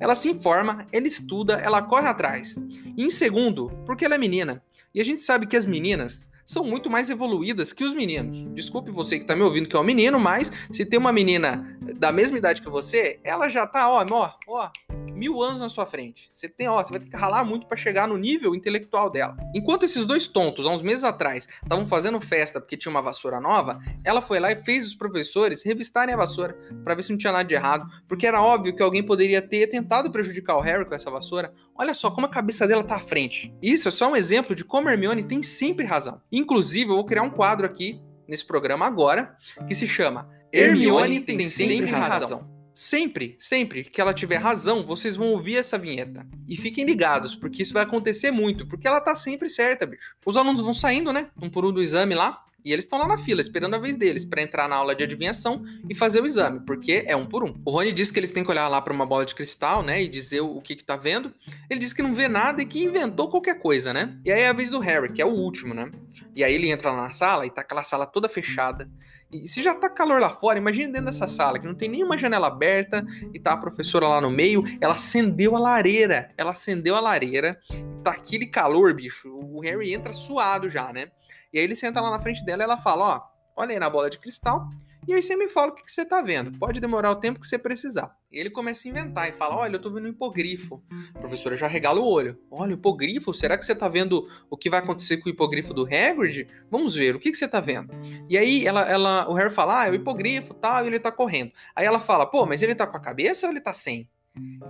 Ela 0.00 0.14
se 0.14 0.28
informa, 0.30 0.86
ela 0.92 1.06
estuda, 1.06 1.54
ela 1.54 1.82
corre 1.82 2.08
atrás. 2.08 2.56
E 2.96 3.04
em 3.04 3.10
segundo, 3.10 3.70
porque 3.84 4.04
ela 4.04 4.14
é 4.14 4.18
menina. 4.18 4.62
E 4.94 5.00
a 5.00 5.04
gente 5.04 5.22
sabe 5.22 5.46
que 5.46 5.56
as 5.56 5.66
meninas 5.66 6.30
são 6.48 6.64
muito 6.64 6.88
mais 6.88 7.10
evoluídas 7.10 7.74
que 7.74 7.84
os 7.84 7.92
meninos. 7.92 8.42
Desculpe 8.54 8.90
você 8.90 9.18
que 9.18 9.24
está 9.24 9.36
me 9.36 9.42
ouvindo 9.42 9.68
que 9.68 9.76
é 9.76 9.78
um 9.78 9.84
menino, 9.84 10.18
mas 10.18 10.50
se 10.72 10.86
tem 10.86 10.98
uma 10.98 11.12
menina 11.12 11.78
da 11.98 12.10
mesma 12.10 12.38
idade 12.38 12.62
que 12.62 12.70
você, 12.70 13.20
ela 13.22 13.50
já 13.50 13.66
tá, 13.66 13.90
ó, 13.90 14.04
ó, 14.10 14.32
ó, 14.48 14.70
mil 15.12 15.42
anos 15.42 15.60
na 15.60 15.68
sua 15.68 15.84
frente. 15.84 16.28
Você 16.32 16.48
tem, 16.48 16.66
ó, 16.66 16.82
você 16.82 16.90
vai 16.90 17.00
ter 17.00 17.10
que 17.10 17.16
ralar 17.16 17.44
muito 17.44 17.66
para 17.66 17.76
chegar 17.76 18.08
no 18.08 18.16
nível 18.16 18.54
intelectual 18.54 19.10
dela. 19.10 19.36
Enquanto 19.54 19.82
esses 19.82 20.06
dois 20.06 20.26
tontos, 20.26 20.64
há 20.64 20.70
uns 20.70 20.80
meses 20.80 21.04
atrás, 21.04 21.46
estavam 21.62 21.86
fazendo 21.86 22.18
festa 22.20 22.60
porque 22.60 22.76
tinha 22.78 22.90
uma 22.90 23.02
vassoura 23.02 23.40
nova, 23.40 23.78
ela 24.02 24.22
foi 24.22 24.40
lá 24.40 24.50
e 24.50 24.56
fez 24.56 24.86
os 24.86 24.94
professores 24.94 25.62
revistarem 25.62 26.14
a 26.14 26.16
vassoura 26.16 26.56
para 26.82 26.94
ver 26.94 27.02
se 27.02 27.10
não 27.10 27.18
tinha 27.18 27.32
nada 27.32 27.44
de 27.44 27.54
errado, 27.54 27.86
porque 28.08 28.26
era 28.26 28.40
óbvio 28.40 28.74
que 28.74 28.82
alguém 28.82 29.02
poderia 29.02 29.42
ter 29.42 29.66
tentado 29.66 30.10
prejudicar 30.10 30.56
o 30.56 30.60
Harry 30.60 30.86
com 30.86 30.94
essa 30.94 31.10
vassoura. 31.10 31.52
Olha 31.74 31.92
só 31.92 32.10
como 32.10 32.26
a 32.26 32.30
cabeça 32.30 32.66
dela 32.66 32.84
tá 32.84 32.96
à 32.96 33.00
frente. 33.00 33.52
Isso 33.60 33.88
é 33.88 33.90
só 33.90 34.10
um 34.10 34.16
exemplo 34.16 34.54
de 34.54 34.64
como 34.64 34.88
Hermione 34.88 35.24
tem 35.24 35.42
sempre 35.42 35.84
razão. 35.84 36.22
Inclusive, 36.38 36.90
eu 36.90 36.96
vou 36.96 37.04
criar 37.04 37.22
um 37.22 37.30
quadro 37.30 37.66
aqui 37.66 38.00
nesse 38.28 38.46
programa 38.46 38.86
agora 38.86 39.36
que 39.66 39.74
se 39.74 39.86
chama 39.86 40.28
Hermione 40.52 41.20
tem 41.20 41.40
sempre 41.40 41.90
razão. 41.90 42.56
Sempre, 42.72 43.34
sempre 43.40 43.82
que 43.82 44.00
ela 44.00 44.14
tiver 44.14 44.36
razão, 44.36 44.86
vocês 44.86 45.16
vão 45.16 45.32
ouvir 45.32 45.56
essa 45.56 45.76
vinheta. 45.76 46.24
E 46.46 46.56
fiquem 46.56 46.84
ligados, 46.84 47.34
porque 47.34 47.62
isso 47.62 47.74
vai 47.74 47.82
acontecer 47.82 48.30
muito, 48.30 48.68
porque 48.68 48.86
ela 48.86 49.00
tá 49.00 49.16
sempre 49.16 49.48
certa, 49.48 49.84
bicho. 49.84 50.14
Os 50.24 50.36
alunos 50.36 50.60
vão 50.60 50.72
saindo, 50.72 51.12
né? 51.12 51.28
Um 51.42 51.50
por 51.50 51.64
um 51.64 51.72
do 51.72 51.82
exame 51.82 52.14
lá, 52.14 52.40
e 52.64 52.72
eles 52.72 52.84
estão 52.84 52.98
lá 52.98 53.06
na 53.06 53.18
fila, 53.18 53.40
esperando 53.40 53.74
a 53.74 53.78
vez 53.78 53.96
deles 53.96 54.24
para 54.24 54.42
entrar 54.42 54.68
na 54.68 54.76
aula 54.76 54.94
de 54.94 55.04
adivinhação 55.04 55.62
e 55.88 55.94
fazer 55.94 56.20
o 56.20 56.26
exame, 56.26 56.60
porque 56.66 57.04
é 57.06 57.14
um 57.16 57.26
por 57.26 57.44
um. 57.44 57.54
O 57.64 57.70
Rony 57.70 57.92
disse 57.92 58.12
que 58.12 58.18
eles 58.18 58.32
têm 58.32 58.44
que 58.44 58.50
olhar 58.50 58.68
lá 58.68 58.80
para 58.80 58.92
uma 58.92 59.06
bola 59.06 59.24
de 59.24 59.34
cristal, 59.34 59.82
né, 59.82 60.02
e 60.02 60.08
dizer 60.08 60.40
o 60.40 60.60
que 60.60 60.76
que 60.76 60.84
tá 60.84 60.96
vendo. 60.96 61.32
Ele 61.70 61.80
disse 61.80 61.94
que 61.94 62.02
não 62.02 62.14
vê 62.14 62.28
nada 62.28 62.62
e 62.62 62.66
que 62.66 62.82
inventou 62.82 63.30
qualquer 63.30 63.60
coisa, 63.60 63.92
né? 63.92 64.18
E 64.24 64.32
aí 64.32 64.42
é 64.42 64.48
a 64.48 64.52
vez 64.52 64.70
do 64.70 64.78
Harry, 64.80 65.12
que 65.12 65.22
é 65.22 65.26
o 65.26 65.30
último, 65.30 65.74
né? 65.74 65.90
E 66.34 66.44
aí 66.44 66.54
ele 66.54 66.70
entra 66.70 66.90
lá 66.90 67.02
na 67.02 67.10
sala 67.10 67.46
e 67.46 67.50
tá 67.50 67.62
aquela 67.62 67.82
sala 67.82 68.06
toda 68.06 68.28
fechada. 68.28 68.88
E 69.30 69.46
se 69.46 69.62
já 69.62 69.74
tá 69.74 69.90
calor 69.90 70.20
lá 70.20 70.30
fora, 70.30 70.58
imagine 70.58 70.86
dentro 70.86 71.06
dessa 71.06 71.28
sala, 71.28 71.58
que 71.58 71.66
não 71.66 71.74
tem 71.74 71.88
nenhuma 71.88 72.16
janela 72.16 72.46
aberta 72.46 73.04
e 73.34 73.38
tá 73.38 73.52
a 73.52 73.56
professora 73.56 74.08
lá 74.08 74.20
no 74.20 74.30
meio, 74.30 74.64
ela 74.80 74.94
acendeu 74.94 75.54
a 75.54 75.58
lareira. 75.58 76.30
Ela 76.36 76.52
acendeu 76.52 76.96
a 76.96 77.00
lareira, 77.00 77.58
tá 78.02 78.12
aquele 78.12 78.46
calor, 78.46 78.94
bicho. 78.94 79.28
O 79.28 79.60
Harry 79.60 79.92
entra 79.92 80.14
suado 80.14 80.68
já, 80.68 80.92
né? 80.92 81.08
E 81.52 81.58
aí 81.58 81.64
ele 81.64 81.76
senta 81.76 82.00
lá 82.00 82.10
na 82.10 82.20
frente 82.20 82.44
dela 82.44 82.62
e 82.62 82.64
ela 82.64 82.78
fala: 82.78 83.04
Ó, 83.04 83.62
olha 83.62 83.72
aí 83.72 83.78
na 83.78 83.90
bola 83.90 84.10
de 84.10 84.18
cristal 84.18 84.68
e 85.08 85.14
aí 85.14 85.22
você 85.22 85.34
me 85.34 85.48
fala 85.48 85.72
o 85.72 85.74
que, 85.74 85.82
que 85.82 85.90
você 85.90 86.04
tá 86.04 86.20
vendo. 86.20 86.52
Pode 86.58 86.80
demorar 86.80 87.10
o 87.10 87.16
tempo 87.16 87.40
que 87.40 87.46
você 87.46 87.58
precisar. 87.58 88.14
E 88.30 88.38
ele 88.38 88.50
começa 88.50 88.86
a 88.86 88.90
inventar 88.90 89.26
e 89.26 89.32
fala: 89.32 89.56
Olha, 89.56 89.76
eu 89.76 89.80
tô 89.80 89.90
vendo 89.90 90.04
um 90.04 90.10
hipogrifo. 90.10 90.84
A 91.14 91.18
professora 91.18 91.56
já 91.56 91.66
regala 91.66 91.98
o 91.98 92.06
olho. 92.06 92.38
Olha, 92.50 92.74
hipogrifo? 92.74 93.32
Será 93.32 93.56
que 93.56 93.64
você 93.64 93.74
tá 93.74 93.88
vendo 93.88 94.28
o 94.50 94.56
que 94.56 94.68
vai 94.68 94.80
acontecer 94.80 95.16
com 95.16 95.30
o 95.30 95.32
hipogrifo 95.32 95.72
do 95.72 95.86
Hagrid? 95.86 96.46
Vamos 96.70 96.94
ver, 96.94 97.16
o 97.16 97.18
que, 97.18 97.30
que 97.30 97.38
você 97.38 97.48
tá 97.48 97.58
vendo? 97.58 97.90
E 98.28 98.36
aí 98.36 98.66
ela, 98.66 98.82
ela, 98.82 99.26
o 99.30 99.32
Harry 99.32 99.48
fala: 99.48 99.80
Ah, 99.80 99.86
é 99.86 99.90
o 99.90 99.94
hipogrifo 99.94 100.52
tal, 100.52 100.84
e 100.84 100.88
ele 100.88 101.00
tá 101.00 101.10
correndo. 101.10 101.52
Aí 101.74 101.86
ela 101.86 102.00
fala: 102.00 102.26
Pô, 102.26 102.44
mas 102.44 102.60
ele 102.60 102.74
tá 102.74 102.86
com 102.86 102.98
a 102.98 103.00
cabeça 103.00 103.46
ou 103.46 103.52
ele 103.54 103.62
tá 103.62 103.72
sem? 103.72 104.10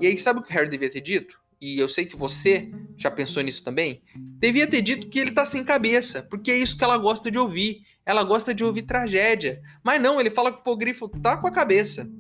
E 0.01 0.07
aí, 0.07 0.17
sabe 0.17 0.39
o 0.39 0.43
que 0.45 0.51
o 0.51 0.55
Harry 0.55 0.69
devia 0.69 0.89
ter 0.89 1.01
dito? 1.01 1.37
E 1.61 1.79
eu 1.79 1.89
sei 1.89 2.07
que 2.07 2.17
você 2.17 2.71
já 2.97 3.11
pensou 3.11 3.43
nisso 3.43 3.65
também. 3.65 4.03
Devia 4.17 4.67
ter 4.67 4.83
dito 4.83 5.09
que 5.09 5.19
ele 5.19 5.33
tá 5.33 5.45
sem 5.45 5.65
cabeça, 5.65 6.23
porque 6.31 6.51
é 6.51 6.59
isso 6.59 6.77
que 6.77 6.85
ela 6.85 6.97
gosta 6.97 7.31
de 7.31 7.39
ouvir 7.39 7.83
ela 8.09 8.25
gosta 8.25 8.55
de 8.55 8.65
ouvir 8.65 8.83
tragédia. 8.85 9.61
Mas 9.85 10.01
não, 10.01 10.19
ele 10.19 10.31
fala 10.31 10.51
que 10.51 10.57
o 10.57 10.61
hipogrifo 10.63 11.07
tá 11.07 11.37
com 11.37 11.47
a 11.47 11.53
cabeça. 11.53 12.11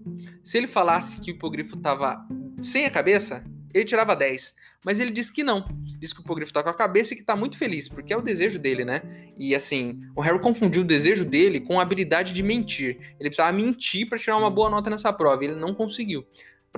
Se 0.44 0.58
ele 0.58 0.66
falasse 0.66 1.18
que 1.18 1.30
o 1.30 1.34
hipogrifo 1.34 1.78
tava 1.78 2.22
sem 2.60 2.84
a 2.84 2.90
cabeça, 2.90 3.42
ele 3.72 3.86
tirava 3.86 4.14
10. 4.14 4.54
Mas 4.84 5.00
ele 5.00 5.10
disse 5.10 5.32
que 5.32 5.42
não. 5.42 5.66
Diz 5.98 6.12
que 6.12 6.20
o 6.20 6.22
hipogrifo 6.22 6.52
tá 6.52 6.62
com 6.62 6.68
a 6.68 6.74
cabeça 6.74 7.14
e 7.14 7.16
que 7.16 7.22
tá 7.22 7.34
muito 7.34 7.56
feliz, 7.56 7.88
porque 7.88 8.12
é 8.12 8.16
o 8.18 8.20
desejo 8.20 8.58
dele, 8.58 8.84
né? 8.84 9.00
E 9.38 9.54
assim, 9.54 9.98
o 10.14 10.20
Harry 10.20 10.38
confundiu 10.38 10.82
o 10.82 10.84
desejo 10.84 11.24
dele 11.24 11.58
com 11.58 11.80
a 11.80 11.82
habilidade 11.82 12.34
de 12.34 12.42
mentir. 12.42 12.98
Ele 13.18 13.30
precisava 13.30 13.52
mentir 13.52 14.10
para 14.10 14.18
tirar 14.18 14.36
uma 14.36 14.50
boa 14.50 14.68
nota 14.68 14.90
nessa 14.90 15.10
prova, 15.10 15.42
e 15.42 15.46
ele 15.46 15.56
não 15.56 15.74
conseguiu. 15.74 16.22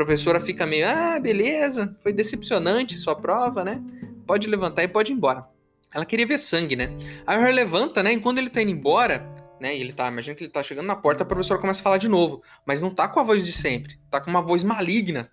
Professora 0.00 0.40
fica 0.40 0.66
meio, 0.66 0.88
ah, 0.88 1.20
beleza, 1.20 1.94
foi 2.02 2.10
decepcionante 2.10 2.96
sua 2.96 3.14
prova, 3.14 3.62
né? 3.62 3.82
Pode 4.26 4.48
levantar 4.48 4.82
e 4.82 4.88
pode 4.88 5.12
ir 5.12 5.14
embora. 5.14 5.46
Ela 5.94 6.06
queria 6.06 6.26
ver 6.26 6.38
sangue, 6.38 6.74
né? 6.74 6.88
Aí 7.26 7.38
Harry 7.38 7.52
levanta, 7.52 8.02
né? 8.02 8.14
E 8.14 8.18
quando 8.18 8.38
ele 8.38 8.48
tá 8.48 8.62
indo 8.62 8.70
embora, 8.70 9.28
né? 9.60 9.76
E 9.76 9.80
ele 9.82 9.92
tá, 9.92 10.08
imagina 10.08 10.34
que 10.34 10.44
ele 10.44 10.50
tá 10.50 10.62
chegando 10.62 10.86
na 10.86 10.96
porta, 10.96 11.22
a 11.22 11.26
professora 11.26 11.60
começa 11.60 11.82
a 11.82 11.84
falar 11.84 11.98
de 11.98 12.08
novo. 12.08 12.42
Mas 12.64 12.80
não 12.80 12.88
tá 12.88 13.08
com 13.08 13.20
a 13.20 13.22
voz 13.22 13.44
de 13.44 13.52
sempre. 13.52 14.00
Tá 14.10 14.22
com 14.22 14.30
uma 14.30 14.40
voz 14.40 14.64
maligna, 14.64 15.30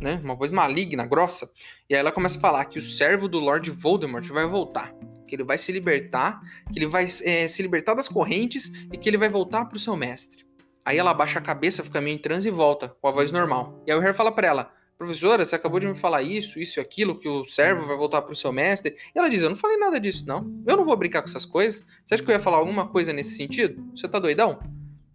né? 0.00 0.20
Uma 0.22 0.36
voz 0.36 0.52
maligna, 0.52 1.04
grossa. 1.04 1.50
E 1.90 1.94
aí 1.96 1.98
ela 1.98 2.12
começa 2.12 2.38
a 2.38 2.40
falar 2.40 2.64
que 2.66 2.78
o 2.78 2.82
servo 2.82 3.26
do 3.26 3.40
Lord 3.40 3.68
Voldemort 3.72 4.28
vai 4.28 4.46
voltar. 4.46 4.94
Que 5.26 5.34
ele 5.34 5.42
vai 5.42 5.58
se 5.58 5.72
libertar, 5.72 6.40
que 6.72 6.78
ele 6.78 6.86
vai 6.86 7.04
é, 7.24 7.48
se 7.48 7.62
libertar 7.62 7.94
das 7.94 8.08
correntes 8.08 8.70
e 8.92 8.96
que 8.96 9.08
ele 9.08 9.18
vai 9.18 9.28
voltar 9.28 9.64
pro 9.64 9.80
seu 9.80 9.96
mestre. 9.96 10.46
Aí 10.84 10.98
ela 10.98 11.10
abaixa 11.10 11.38
a 11.38 11.42
cabeça, 11.42 11.82
fica 11.82 12.00
meio 12.00 12.16
em 12.16 12.18
transe 12.18 12.48
e 12.48 12.52
volta, 12.52 12.94
com 13.00 13.08
a 13.08 13.10
voz 13.10 13.30
normal. 13.30 13.82
E 13.86 13.92
aí 13.92 13.96
o 13.96 14.00
Harry 14.00 14.14
fala 14.14 14.30
pra 14.30 14.46
ela: 14.46 14.72
professora, 14.98 15.44
você 15.44 15.54
acabou 15.54 15.80
de 15.80 15.86
me 15.86 15.94
falar 15.94 16.22
isso, 16.22 16.58
isso 16.58 16.78
e 16.78 16.80
aquilo, 16.80 17.18
que 17.18 17.28
o 17.28 17.44
servo 17.44 17.86
vai 17.86 17.96
voltar 17.96 18.22
pro 18.22 18.36
seu 18.36 18.52
mestre. 18.52 18.96
E 19.14 19.18
ela 19.18 19.28
diz, 19.28 19.42
eu 19.42 19.50
não 19.50 19.56
falei 19.56 19.76
nada 19.76 19.98
disso, 19.98 20.24
não. 20.26 20.62
Eu 20.66 20.76
não 20.76 20.84
vou 20.84 20.96
brincar 20.96 21.22
com 21.22 21.28
essas 21.28 21.44
coisas. 21.44 21.84
Você 22.04 22.14
acha 22.14 22.22
que 22.22 22.30
eu 22.30 22.34
ia 22.34 22.40
falar 22.40 22.58
alguma 22.58 22.88
coisa 22.88 23.12
nesse 23.12 23.36
sentido? 23.36 23.84
Você 23.94 24.06
tá 24.08 24.18
doidão? 24.18 24.58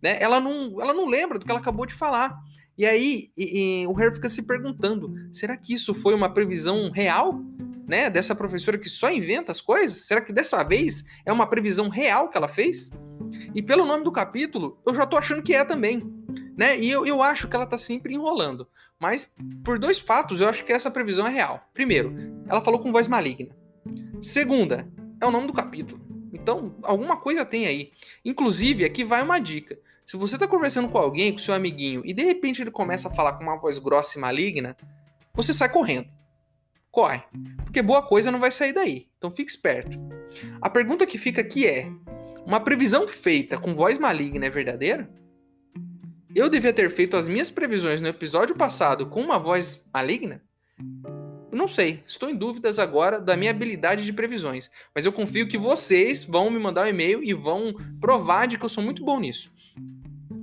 Né? 0.02 0.18
Ela, 0.20 0.40
não, 0.40 0.82
ela 0.82 0.94
não 0.94 1.08
lembra 1.08 1.38
do 1.38 1.46
que 1.46 1.52
ela 1.52 1.60
acabou 1.60 1.86
de 1.86 1.94
falar. 1.94 2.40
E 2.78 2.86
aí 2.86 3.30
e, 3.38 3.82
e, 3.82 3.88
o 3.88 3.94
Harry 3.94 4.14
fica 4.14 4.30
se 4.30 4.48
perguntando, 4.48 5.14
será 5.34 5.58
que 5.58 5.74
isso 5.74 5.94
foi 5.94 6.14
uma 6.14 6.34
previsão 6.34 6.90
real? 6.90 7.42
Né, 7.90 8.08
dessa 8.08 8.36
professora 8.36 8.78
que 8.78 8.88
só 8.88 9.12
inventa 9.12 9.52
as 9.52 9.60
coisas? 9.60 10.06
Será 10.06 10.22
que 10.22 10.32
dessa 10.32 10.62
vez 10.62 11.04
é 11.26 11.34
uma 11.34 11.48
previsão 11.48 11.90
real 11.90 12.30
que 12.30 12.38
ela 12.38 12.48
fez? 12.48 12.92
E 13.56 13.64
pelo 13.64 13.84
nome 13.84 14.04
do 14.04 14.12
capítulo, 14.12 14.80
eu 14.86 14.94
já 14.94 15.08
tô 15.08 15.18
achando 15.18 15.42
que 15.42 15.56
é 15.56 15.66
também. 15.66 16.08
Né? 16.56 16.80
E 16.80 16.88
eu, 16.88 17.04
eu 17.04 17.24
acho 17.24 17.48
que 17.48 17.56
ela 17.56 17.66
tá 17.66 17.80
sempre 17.80 18.14
enrolando. 18.14 18.68
Mas 19.00 19.34
por 19.64 19.80
dois 19.80 19.98
fatos, 19.98 20.40
eu 20.40 20.48
acho 20.48 20.64
que 20.64 20.72
essa 20.72 20.92
previsão 20.92 21.26
é 21.26 21.32
real. 21.32 21.68
Primeiro, 21.74 22.16
ela 22.48 22.62
falou 22.62 22.80
com 22.80 22.92
voz 22.92 23.08
maligna. 23.08 23.56
Segunda, 24.22 24.88
é 25.20 25.26
o 25.26 25.32
nome 25.32 25.48
do 25.48 25.54
capítulo. 25.54 26.00
Então, 26.32 26.76
alguma 26.84 27.18
coisa 27.18 27.44
tem 27.44 27.66
aí. 27.66 27.92
Inclusive, 28.24 28.86
aqui 28.86 29.04
vai 29.04 29.24
uma 29.24 29.40
dica. 29.40 29.80
Se 30.06 30.16
você 30.16 30.38
tá 30.38 30.48
conversando 30.48 30.90
com 30.90 31.00
alguém, 31.00 31.32
com 31.32 31.40
seu 31.40 31.56
amiguinho, 31.56 32.04
e 32.06 32.14
de 32.14 32.24
repente 32.24 32.62
ele 32.62 32.70
começa 32.70 33.08
a 33.08 33.16
falar 33.16 33.34
com 33.34 33.44
uma 33.44 33.58
voz 33.58 33.80
grossa 33.80 34.16
e 34.16 34.22
maligna, 34.22 34.78
você 35.34 35.52
sai 35.52 35.70
correndo. 35.70 36.19
Corre. 36.92 37.22
Porque 37.64 37.82
boa 37.82 38.02
coisa 38.02 38.32
não 38.32 38.40
vai 38.40 38.52
sair 38.52 38.74
daí. 38.74 39.08
Então 39.18 39.32
fique 39.32 39.52
esperto. 39.52 39.98
A 40.62 40.70
pergunta 40.70 41.06
que 41.06 41.18
fica 41.18 41.42
aqui 41.42 41.66
é: 41.68 41.88
uma 42.46 42.60
previsão 42.60 43.08
feita 43.08 43.58
com 43.58 43.76
voz 43.76 43.98
maligna 43.98 44.46
é 44.46 44.50
verdadeira? 44.50 45.10
Eu 46.36 46.50
devia 46.50 46.74
ter 46.74 46.90
feito 46.90 47.18
as 47.18 47.28
minhas 47.28 47.50
previsões 47.50 48.02
no 48.02 48.08
episódio 48.08 48.56
passado 48.56 49.08
com 49.08 49.22
uma 49.22 49.40
voz 49.40 49.88
maligna? 49.94 50.44
Não 51.52 51.68
sei, 51.68 52.04
estou 52.06 52.30
em 52.30 52.36
dúvidas 52.36 52.78
agora 52.78 53.20
da 53.20 53.36
minha 53.36 53.50
habilidade 53.50 54.06
de 54.06 54.14
previsões, 54.14 54.70
mas 54.94 55.06
eu 55.06 55.12
confio 55.12 55.48
que 55.48 55.58
vocês 55.58 56.24
vão 56.24 56.52
me 56.52 56.60
mandar 56.60 56.86
um 56.86 56.90
e-mail 56.90 57.24
e 57.24 57.34
vão 57.34 57.74
provar 58.00 58.48
de 58.48 58.58
que 58.58 58.64
eu 58.64 58.70
sou 58.70 58.84
muito 58.84 59.04
bom 59.04 59.20
nisso. 59.20 59.52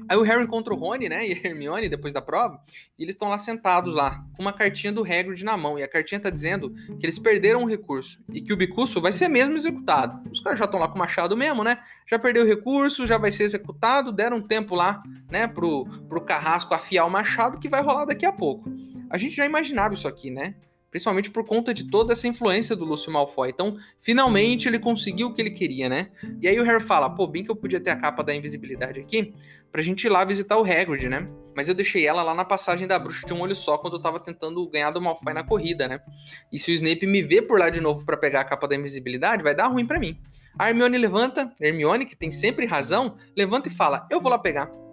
Aí 0.08 0.16
o 0.16 0.22
Harry 0.22 0.44
encontra 0.44 0.72
o 0.72 0.76
Rony, 0.76 1.08
né, 1.08 1.26
e 1.26 1.32
a 1.32 1.36
Hermione 1.36 1.88
depois 1.88 2.12
da 2.12 2.20
prova, 2.20 2.60
e 2.98 3.02
eles 3.02 3.14
estão 3.14 3.28
lá 3.28 3.38
sentados 3.38 3.94
lá, 3.94 4.24
com 4.36 4.42
uma 4.42 4.52
cartinha 4.52 4.92
do 4.92 5.02
Hagrid 5.02 5.44
na 5.44 5.56
mão, 5.56 5.78
e 5.78 5.82
a 5.82 5.88
cartinha 5.88 6.20
tá 6.20 6.30
dizendo 6.30 6.72
que 6.98 7.06
eles 7.06 7.18
perderam 7.18 7.62
um 7.62 7.66
recurso 7.66 8.22
e 8.32 8.40
que 8.40 8.52
o 8.52 8.56
bicurso 8.56 9.00
vai 9.00 9.12
ser 9.12 9.28
mesmo 9.28 9.56
executado. 9.56 10.28
Os 10.30 10.40
caras 10.40 10.58
já 10.58 10.64
estão 10.64 10.80
lá 10.80 10.88
com 10.88 10.94
o 10.94 10.98
machado 10.98 11.36
mesmo, 11.36 11.64
né? 11.64 11.78
Já 12.06 12.18
perdeu 12.18 12.44
o 12.44 12.46
recurso, 12.46 13.06
já 13.06 13.18
vai 13.18 13.32
ser 13.32 13.44
executado, 13.44 14.12
deram 14.12 14.38
um 14.38 14.42
tempo 14.42 14.74
lá, 14.74 15.02
né, 15.30 15.46
pro, 15.46 15.86
pro 16.08 16.20
carrasco 16.20 16.74
afiar 16.74 17.06
o 17.06 17.10
machado 17.10 17.58
que 17.58 17.68
vai 17.68 17.82
rolar 17.82 18.04
daqui 18.04 18.26
a 18.26 18.32
pouco. 18.32 18.70
A 19.10 19.18
gente 19.18 19.34
já 19.34 19.44
imaginava 19.44 19.94
isso 19.94 20.08
aqui, 20.08 20.30
né? 20.30 20.54
Principalmente 20.96 21.30
por 21.30 21.44
conta 21.44 21.74
de 21.74 21.84
toda 21.84 22.14
essa 22.14 22.26
influência 22.26 22.74
do 22.74 22.86
Lúcio 22.86 23.12
Malfoy. 23.12 23.50
Então, 23.50 23.76
finalmente 24.00 24.66
ele 24.66 24.78
conseguiu 24.78 25.26
o 25.26 25.34
que 25.34 25.42
ele 25.42 25.50
queria, 25.50 25.90
né? 25.90 26.08
E 26.40 26.48
aí 26.48 26.58
o 26.58 26.64
Harry 26.64 26.82
fala, 26.82 27.10
pô, 27.10 27.26
bem 27.26 27.44
que 27.44 27.50
eu 27.50 27.56
podia 27.56 27.78
ter 27.78 27.90
a 27.90 27.96
capa 27.96 28.24
da 28.24 28.34
invisibilidade 28.34 28.98
aqui, 28.98 29.34
pra 29.70 29.82
gente 29.82 30.04
ir 30.04 30.08
lá 30.08 30.24
visitar 30.24 30.56
o 30.56 30.64
Hagrid, 30.64 31.06
né? 31.06 31.28
Mas 31.54 31.68
eu 31.68 31.74
deixei 31.74 32.06
ela 32.06 32.22
lá 32.22 32.34
na 32.34 32.46
passagem 32.46 32.86
da 32.86 32.98
bruxa 32.98 33.26
de 33.26 33.34
um 33.34 33.42
olho 33.42 33.54
só 33.54 33.76
quando 33.76 33.96
eu 33.96 34.00
tava 34.00 34.18
tentando 34.18 34.66
ganhar 34.70 34.90
do 34.90 35.02
Malfoy 35.02 35.34
na 35.34 35.44
corrida, 35.44 35.86
né? 35.86 36.00
E 36.50 36.58
se 36.58 36.70
o 36.70 36.74
Snape 36.74 37.06
me 37.06 37.20
ver 37.20 37.42
por 37.42 37.60
lá 37.60 37.68
de 37.68 37.82
novo 37.82 38.02
para 38.02 38.16
pegar 38.16 38.40
a 38.40 38.44
capa 38.44 38.66
da 38.66 38.74
invisibilidade, 38.74 39.42
vai 39.42 39.54
dar 39.54 39.66
ruim 39.66 39.86
para 39.86 40.00
mim. 40.00 40.18
A 40.58 40.70
Hermione 40.70 40.96
levanta, 40.96 41.52
Hermione, 41.60 42.06
que 42.06 42.16
tem 42.16 42.30
sempre 42.30 42.64
razão, 42.64 43.18
levanta 43.36 43.68
e 43.68 43.70
fala: 43.70 44.08
Eu 44.10 44.18
vou 44.18 44.30
lá 44.30 44.38
pegar. 44.38 44.85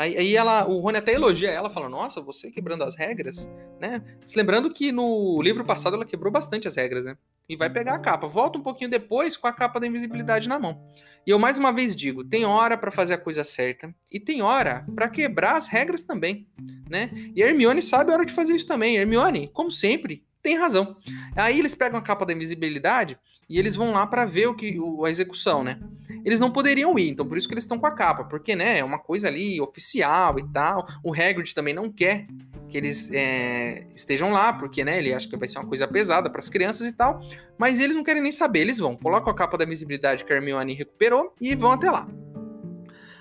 Aí, 0.00 0.16
aí, 0.16 0.34
ela, 0.34 0.66
o 0.66 0.78
Rony 0.78 0.96
até 0.96 1.12
elogia 1.12 1.50
ela, 1.50 1.68
fala: 1.68 1.86
Nossa, 1.86 2.22
você 2.22 2.50
quebrando 2.50 2.82
as 2.84 2.96
regras, 2.96 3.50
né? 3.78 4.02
Se 4.24 4.34
lembrando 4.34 4.72
que 4.72 4.90
no 4.90 5.42
livro 5.42 5.62
passado 5.62 5.94
ela 5.94 6.06
quebrou 6.06 6.32
bastante 6.32 6.66
as 6.66 6.74
regras, 6.74 7.04
né? 7.04 7.18
E 7.46 7.54
vai 7.54 7.68
pegar 7.68 7.96
a 7.96 7.98
capa. 7.98 8.26
Volta 8.26 8.58
um 8.58 8.62
pouquinho 8.62 8.88
depois 8.88 9.36
com 9.36 9.46
a 9.46 9.52
capa 9.52 9.78
da 9.78 9.86
invisibilidade 9.86 10.48
na 10.48 10.58
mão. 10.58 10.82
E 11.26 11.30
eu 11.30 11.38
mais 11.38 11.58
uma 11.58 11.70
vez 11.70 11.94
digo: 11.94 12.24
tem 12.24 12.46
hora 12.46 12.78
para 12.78 12.90
fazer 12.90 13.12
a 13.12 13.18
coisa 13.18 13.44
certa 13.44 13.94
e 14.10 14.18
tem 14.18 14.40
hora 14.40 14.86
para 14.94 15.06
quebrar 15.06 15.56
as 15.56 15.68
regras 15.68 16.00
também, 16.00 16.48
né? 16.88 17.10
E 17.36 17.42
a 17.42 17.48
Hermione 17.48 17.82
sabe 17.82 18.10
a 18.10 18.14
hora 18.14 18.24
de 18.24 18.32
fazer 18.32 18.56
isso 18.56 18.66
também. 18.66 18.96
Hermione, 18.96 19.50
como 19.52 19.70
sempre, 19.70 20.24
tem 20.40 20.56
razão. 20.56 20.96
Aí 21.36 21.58
eles 21.58 21.74
pegam 21.74 21.98
a 21.98 22.02
capa 22.02 22.24
da 22.24 22.32
invisibilidade 22.32 23.18
e 23.50 23.58
eles 23.58 23.74
vão 23.74 23.90
lá 23.90 24.06
para 24.06 24.24
ver 24.24 24.46
o 24.46 24.54
que 24.54 24.78
o, 24.78 25.04
a 25.04 25.10
execução, 25.10 25.64
né? 25.64 25.80
Eles 26.24 26.38
não 26.38 26.52
poderiam 26.52 26.96
ir, 26.96 27.10
então 27.10 27.26
por 27.26 27.36
isso 27.36 27.48
que 27.48 27.54
eles 27.54 27.64
estão 27.64 27.80
com 27.80 27.86
a 27.86 27.90
capa, 27.90 28.22
porque 28.22 28.54
né, 28.54 28.78
é 28.78 28.84
uma 28.84 28.98
coisa 28.98 29.26
ali 29.26 29.60
oficial 29.60 30.38
e 30.38 30.46
tal. 30.52 30.86
O 31.02 31.12
Hagrid 31.12 31.52
também 31.52 31.74
não 31.74 31.90
quer 31.90 32.28
que 32.68 32.78
eles 32.78 33.10
é, 33.12 33.88
estejam 33.92 34.30
lá, 34.30 34.52
porque 34.52 34.84
né, 34.84 34.98
ele 34.98 35.12
acha 35.12 35.28
que 35.28 35.36
vai 35.36 35.48
ser 35.48 35.58
uma 35.58 35.66
coisa 35.66 35.88
pesada 35.88 36.30
para 36.30 36.38
as 36.38 36.48
crianças 36.48 36.86
e 36.86 36.92
tal. 36.92 37.20
Mas 37.58 37.80
eles 37.80 37.96
não 37.96 38.04
querem 38.04 38.22
nem 38.22 38.30
saber, 38.30 38.60
eles 38.60 38.78
vão, 38.78 38.94
colocam 38.94 39.32
a 39.32 39.34
capa 39.34 39.58
da 39.58 39.64
invisibilidade 39.64 40.24
que 40.24 40.32
a 40.32 40.36
Hermione 40.36 40.72
recuperou 40.72 41.34
e 41.40 41.52
vão 41.56 41.72
até 41.72 41.90
lá. 41.90 42.06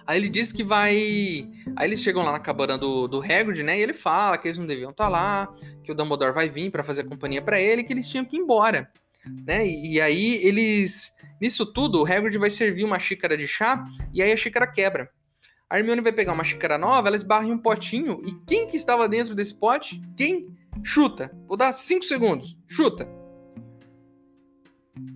Aí 0.06 0.20
ele 0.20 0.30
diz 0.30 0.52
que 0.52 0.64
vai. 0.64 0.94
Aí 1.76 1.88
eles 1.88 2.02
chegam 2.02 2.24
lá 2.24 2.32
na 2.32 2.40
cabana 2.40 2.78
do, 2.78 3.08
do 3.08 3.20
Hagrid, 3.20 3.64
né? 3.64 3.80
E 3.80 3.82
ele 3.82 3.94
fala 3.94 4.38
que 4.38 4.48
eles 4.48 4.58
não 4.60 4.68
deviam 4.68 4.92
estar 4.92 5.06
tá 5.06 5.10
lá, 5.10 5.54
que 5.84 5.92
o 5.92 5.96
Dumbledore 5.96 6.34
vai 6.34 6.50
vir 6.50 6.72
para 6.72 6.84
fazer 6.84 7.04
companhia 7.06 7.42
para 7.42 7.60
ele, 7.60 7.84
que 7.84 7.94
eles 7.94 8.08
tinham 8.08 8.26
que 8.26 8.36
ir 8.36 8.40
embora 8.40 8.92
né? 9.26 9.66
E, 9.66 9.94
e 9.94 10.02
aí 10.02 10.36
eles. 10.46 11.12
Nisso 11.42 11.66
tudo, 11.66 12.02
o 12.02 12.06
Hagrid 12.06 12.38
vai 12.38 12.50
servir 12.50 12.84
uma 12.84 13.00
xícara 13.00 13.38
de 13.38 13.48
chá 13.48 13.86
e 14.14 14.22
aí 14.22 14.32
a 14.32 14.38
xícara 14.38 14.68
quebra. 14.68 15.10
A 15.70 15.78
Hermione 15.78 16.02
vai 16.02 16.12
pegar 16.12 16.34
uma 16.34 16.44
xícara 16.44 16.78
nova, 16.78 17.08
ela 17.08 17.16
esbarra 17.16 17.46
em 17.46 17.52
um 17.52 17.58
potinho 17.58 18.22
e 18.26 18.34
quem 18.46 18.68
que 18.68 18.76
estava 18.76 19.08
dentro 19.08 19.36
desse 19.36 19.54
pote? 19.54 20.02
Quem? 20.18 20.58
Chuta. 20.84 21.32
Vou 21.48 21.56
dar 21.56 21.74
5 21.74 22.04
segundos. 22.06 22.58
Chuta. 22.68 23.08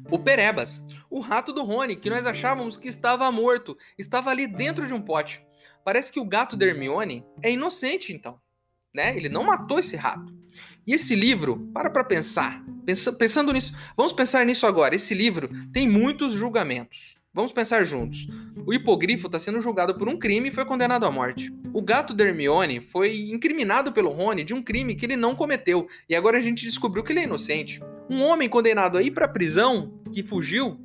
O 0.09 0.19
Perebas, 0.19 0.85
o 1.09 1.19
rato 1.19 1.51
do 1.51 1.63
Rony, 1.63 1.95
que 1.95 2.09
nós 2.09 2.25
achávamos 2.25 2.77
que 2.77 2.87
estava 2.87 3.29
morto, 3.31 3.77
estava 3.97 4.29
ali 4.29 4.47
dentro 4.47 4.87
de 4.87 4.93
um 4.93 5.01
pote. 5.01 5.45
Parece 5.83 6.11
que 6.11 6.19
o 6.19 6.25
gato 6.25 6.55
da 6.55 6.65
Hermione 6.65 7.25
é 7.41 7.51
inocente, 7.51 8.13
então. 8.13 8.39
Né? 8.93 9.15
Ele 9.17 9.27
não 9.27 9.43
matou 9.43 9.79
esse 9.79 9.95
rato. 9.95 10.32
E 10.85 10.93
esse 10.93 11.15
livro, 11.15 11.69
para 11.73 11.89
para 11.89 12.03
pensar, 12.03 12.63
pensa, 12.85 13.13
pensando 13.13 13.53
nisso, 13.53 13.73
vamos 13.95 14.11
pensar 14.11 14.45
nisso 14.45 14.67
agora. 14.67 14.95
Esse 14.95 15.13
livro 15.13 15.49
tem 15.71 15.87
muitos 15.89 16.33
julgamentos. 16.33 17.15
Vamos 17.33 17.51
pensar 17.51 17.83
juntos. 17.83 18.27
O 18.65 18.73
hipogrifo 18.73 19.25
está 19.25 19.39
sendo 19.39 19.59
julgado 19.59 19.97
por 19.97 20.07
um 20.07 20.17
crime 20.17 20.49
e 20.49 20.51
foi 20.51 20.65
condenado 20.65 21.05
à 21.05 21.11
morte. 21.11 21.51
O 21.73 21.81
gato 21.81 22.13
da 22.13 22.23
Hermione 22.23 22.79
foi 22.79 23.31
incriminado 23.31 23.91
pelo 23.91 24.09
Rony 24.09 24.43
de 24.43 24.53
um 24.53 24.61
crime 24.61 24.93
que 24.93 25.05
ele 25.05 25.15
não 25.15 25.35
cometeu 25.35 25.87
e 26.07 26.15
agora 26.15 26.37
a 26.37 26.41
gente 26.41 26.63
descobriu 26.63 27.03
que 27.03 27.11
ele 27.11 27.21
é 27.21 27.23
inocente. 27.23 27.81
Um 28.07 28.21
homem 28.21 28.47
condenado 28.47 28.97
a 28.97 29.01
ir 29.01 29.11
para 29.11 29.27
prisão, 29.27 29.99
que 30.13 30.21
fugiu, 30.21 30.79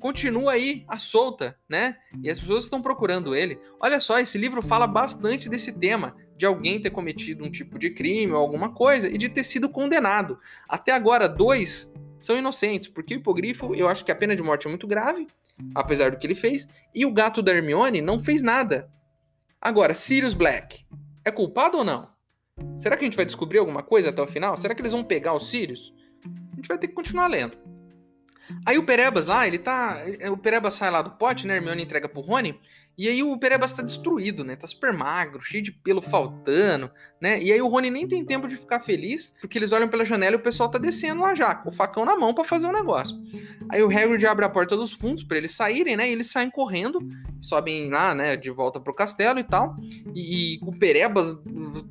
continua 0.00 0.52
aí 0.52 0.84
à 0.88 0.98
solta, 0.98 1.56
né? 1.68 1.96
E 2.20 2.28
as 2.28 2.40
pessoas 2.40 2.64
estão 2.64 2.82
procurando 2.82 3.36
ele. 3.36 3.60
Olha 3.80 4.00
só, 4.00 4.18
esse 4.18 4.36
livro 4.36 4.60
fala 4.60 4.88
bastante 4.88 5.48
desse 5.48 5.78
tema, 5.78 6.16
de 6.36 6.46
alguém 6.46 6.80
ter 6.80 6.90
cometido 6.90 7.44
um 7.44 7.50
tipo 7.50 7.78
de 7.78 7.90
crime 7.90 8.32
ou 8.32 8.38
alguma 8.38 8.72
coisa 8.72 9.08
e 9.08 9.16
de 9.16 9.28
ter 9.28 9.44
sido 9.44 9.68
condenado. 9.68 10.38
Até 10.68 10.92
agora, 10.92 11.28
dois 11.28 11.92
são 12.20 12.36
inocentes, 12.36 12.88
porque 12.88 13.14
o 13.14 13.18
hipogrifo, 13.18 13.74
eu 13.74 13.88
acho 13.88 14.04
que 14.04 14.12
a 14.12 14.16
pena 14.16 14.34
de 14.34 14.42
morte 14.42 14.66
é 14.66 14.70
muito 14.70 14.86
grave, 14.86 15.26
apesar 15.74 16.10
do 16.10 16.18
que 16.18 16.26
ele 16.26 16.34
fez, 16.34 16.68
e 16.94 17.04
o 17.04 17.12
gato 17.12 17.42
da 17.42 17.52
Hermione 17.52 18.00
não 18.00 18.22
fez 18.22 18.42
nada. 18.42 18.90
Agora, 19.60 19.94
Sirius 19.94 20.34
Black, 20.34 20.84
é 21.24 21.30
culpado 21.30 21.78
ou 21.78 21.84
não? 21.84 22.10
Será 22.76 22.96
que 22.96 23.04
a 23.04 23.06
gente 23.06 23.16
vai 23.16 23.24
descobrir 23.24 23.58
alguma 23.58 23.82
coisa 23.82 24.10
até 24.10 24.20
o 24.20 24.26
final? 24.26 24.56
Será 24.56 24.74
que 24.74 24.80
eles 24.80 24.92
vão 24.92 25.04
pegar 25.04 25.34
os 25.34 25.50
Sirius? 25.50 25.92
A 26.52 26.56
gente 26.56 26.68
vai 26.68 26.78
ter 26.78 26.88
que 26.88 26.94
continuar 26.94 27.26
lendo. 27.26 27.56
Aí 28.66 28.76
o 28.76 28.84
Perebas 28.84 29.26
lá, 29.26 29.46
ele 29.46 29.58
tá. 29.58 29.98
O 30.30 30.36
Perebas 30.36 30.74
sai 30.74 30.90
lá 30.90 31.00
do 31.00 31.12
pote, 31.12 31.46
né? 31.46 31.56
Hermione 31.56 31.82
entrega 31.82 32.08
pro 32.08 32.20
Rony. 32.20 32.60
E 32.96 33.08
aí 33.08 33.22
o 33.22 33.38
Perebas 33.38 33.72
tá 33.72 33.82
destruído, 33.82 34.44
né? 34.44 34.54
Tá 34.54 34.66
super 34.66 34.92
magro, 34.92 35.40
cheio 35.40 35.62
de 35.62 35.72
pelo 35.72 36.02
faltando, 36.02 36.90
né? 37.20 37.42
E 37.42 37.50
aí 37.50 37.60
o 37.62 37.68
Rony 37.68 37.90
nem 37.90 38.06
tem 38.06 38.24
tempo 38.24 38.46
de 38.46 38.56
ficar 38.56 38.80
feliz, 38.80 39.34
porque 39.40 39.58
eles 39.58 39.72
olham 39.72 39.88
pela 39.88 40.04
janela 40.04 40.36
e 40.36 40.38
o 40.38 40.42
pessoal 40.42 40.70
tá 40.70 40.78
descendo 40.78 41.22
lá 41.22 41.34
já, 41.34 41.54
com 41.54 41.70
o 41.70 41.72
facão 41.72 42.04
na 42.04 42.16
mão 42.16 42.34
para 42.34 42.44
fazer 42.44 42.66
um 42.66 42.72
negócio. 42.72 43.16
Aí 43.70 43.82
o 43.82 43.88
Hagrid 43.88 44.26
abre 44.26 44.44
a 44.44 44.48
porta 44.48 44.76
dos 44.76 44.92
fundos 44.92 45.24
para 45.24 45.38
eles 45.38 45.52
saírem, 45.52 45.96
né? 45.96 46.08
E 46.08 46.12
eles 46.12 46.30
saem 46.30 46.50
correndo, 46.50 47.00
sobem 47.40 47.88
lá, 47.90 48.14
né, 48.14 48.36
de 48.36 48.50
volta 48.50 48.78
pro 48.78 48.94
castelo 48.94 49.38
e 49.38 49.44
tal. 49.44 49.74
E, 50.14 50.56
e 50.56 50.60
o 50.62 50.72
Perebas 50.72 51.34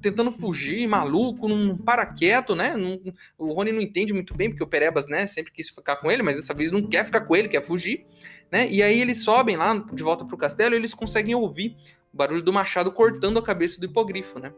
tentando 0.01 0.31
fugir, 0.31 0.87
maluco, 0.87 1.47
não 1.47 1.75
para 1.75 2.05
quieto, 2.05 2.55
né? 2.55 2.75
Não, 2.77 2.99
o 3.37 3.53
Rony 3.53 3.71
não 3.71 3.81
entende 3.81 4.13
muito 4.13 4.35
bem, 4.35 4.49
porque 4.49 4.63
o 4.63 4.67
Perebas, 4.67 5.07
né, 5.07 5.25
sempre 5.25 5.51
quis 5.51 5.69
ficar 5.69 5.95
com 5.95 6.11
ele, 6.11 6.21
mas 6.21 6.35
dessa 6.35 6.53
vez 6.53 6.71
não 6.71 6.87
quer 6.87 7.05
ficar 7.05 7.21
com 7.21 7.35
ele, 7.35 7.49
quer 7.49 7.65
fugir 7.65 8.05
né? 8.51 8.67
E 8.69 8.83
aí 8.83 8.99
eles 8.99 9.23
sobem 9.23 9.55
lá 9.55 9.73
de 9.93 10.03
volta 10.03 10.25
pro 10.25 10.37
castelo 10.37 10.75
e 10.75 10.77
eles 10.77 10.93
conseguem 10.93 11.33
ouvir 11.33 11.77
o 12.13 12.17
barulho 12.17 12.41
do 12.41 12.51
machado 12.51 12.91
cortando 12.91 13.39
a 13.39 13.43
cabeça 13.43 13.79
do 13.79 13.85
hipogrifo, 13.85 14.39
né? 14.39 14.51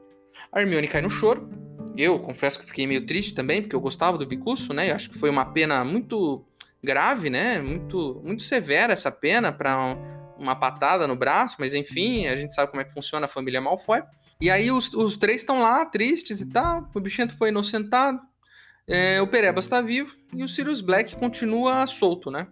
A 0.51 0.61
Hermione 0.61 0.87
cai 0.87 1.01
no 1.01 1.09
choro. 1.09 1.49
Eu 1.95 2.19
confesso 2.19 2.59
que 2.59 2.65
fiquei 2.65 2.87
meio 2.87 3.05
triste 3.05 3.35
também, 3.35 3.61
porque 3.61 3.75
eu 3.75 3.81
gostava 3.81 4.17
do 4.17 4.25
Bicuço, 4.25 4.73
né? 4.73 4.89
Eu 4.89 4.95
acho 4.95 5.09
que 5.09 5.19
foi 5.19 5.29
uma 5.29 5.45
pena 5.45 5.83
muito 5.83 6.43
grave, 6.83 7.29
né? 7.29 7.61
Muito, 7.61 8.21
muito 8.23 8.43
severa 8.43 8.93
essa 8.93 9.11
pena 9.11 9.51
para 9.51 9.95
uma 10.37 10.55
patada 10.55 11.07
no 11.07 11.15
braço, 11.15 11.55
mas 11.59 11.73
enfim, 11.73 12.25
a 12.25 12.35
gente 12.35 12.53
sabe 12.53 12.71
como 12.71 12.81
é 12.81 12.83
que 12.83 12.93
funciona 12.93 13.25
a 13.25 13.29
família 13.29 13.61
Malfoy. 13.61 14.01
E 14.41 14.49
aí 14.49 14.71
os, 14.71 14.93
os 14.93 15.15
três 15.15 15.41
estão 15.41 15.61
lá, 15.61 15.85
tristes 15.85 16.41
e 16.41 16.49
tal. 16.49 16.89
O 16.93 16.99
Bichento 16.99 17.37
foi 17.37 17.49
inocentado. 17.49 18.19
É, 18.87 19.21
o 19.21 19.27
Perebas 19.27 19.65
está 19.65 19.79
vivo 19.79 20.13
e 20.33 20.43
o 20.43 20.49
Sirius 20.49 20.81
Black 20.81 21.15
continua 21.15 21.87
solto, 21.87 22.29
né? 22.29 22.47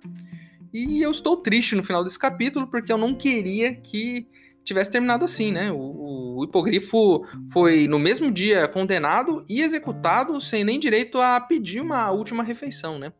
E 0.73 1.01
eu 1.01 1.11
estou 1.11 1.37
triste 1.37 1.75
no 1.75 1.83
final 1.83 2.03
desse 2.03 2.17
capítulo, 2.17 2.67
porque 2.67 2.91
eu 2.91 2.97
não 2.97 3.13
queria 3.13 3.75
que 3.75 4.27
tivesse 4.63 4.91
terminado 4.91 5.25
assim, 5.25 5.51
né? 5.51 5.71
O, 5.71 6.37
o 6.37 6.43
hipogrifo 6.45 7.25
foi 7.51 7.87
no 7.87 7.99
mesmo 7.99 8.31
dia 8.31 8.67
condenado 8.67 9.45
e 9.49 9.61
executado 9.61 10.39
sem 10.39 10.63
nem 10.63 10.79
direito 10.79 11.19
a 11.19 11.39
pedir 11.41 11.81
uma 11.81 12.09
última 12.11 12.43
refeição, 12.43 12.97
né? 12.97 13.11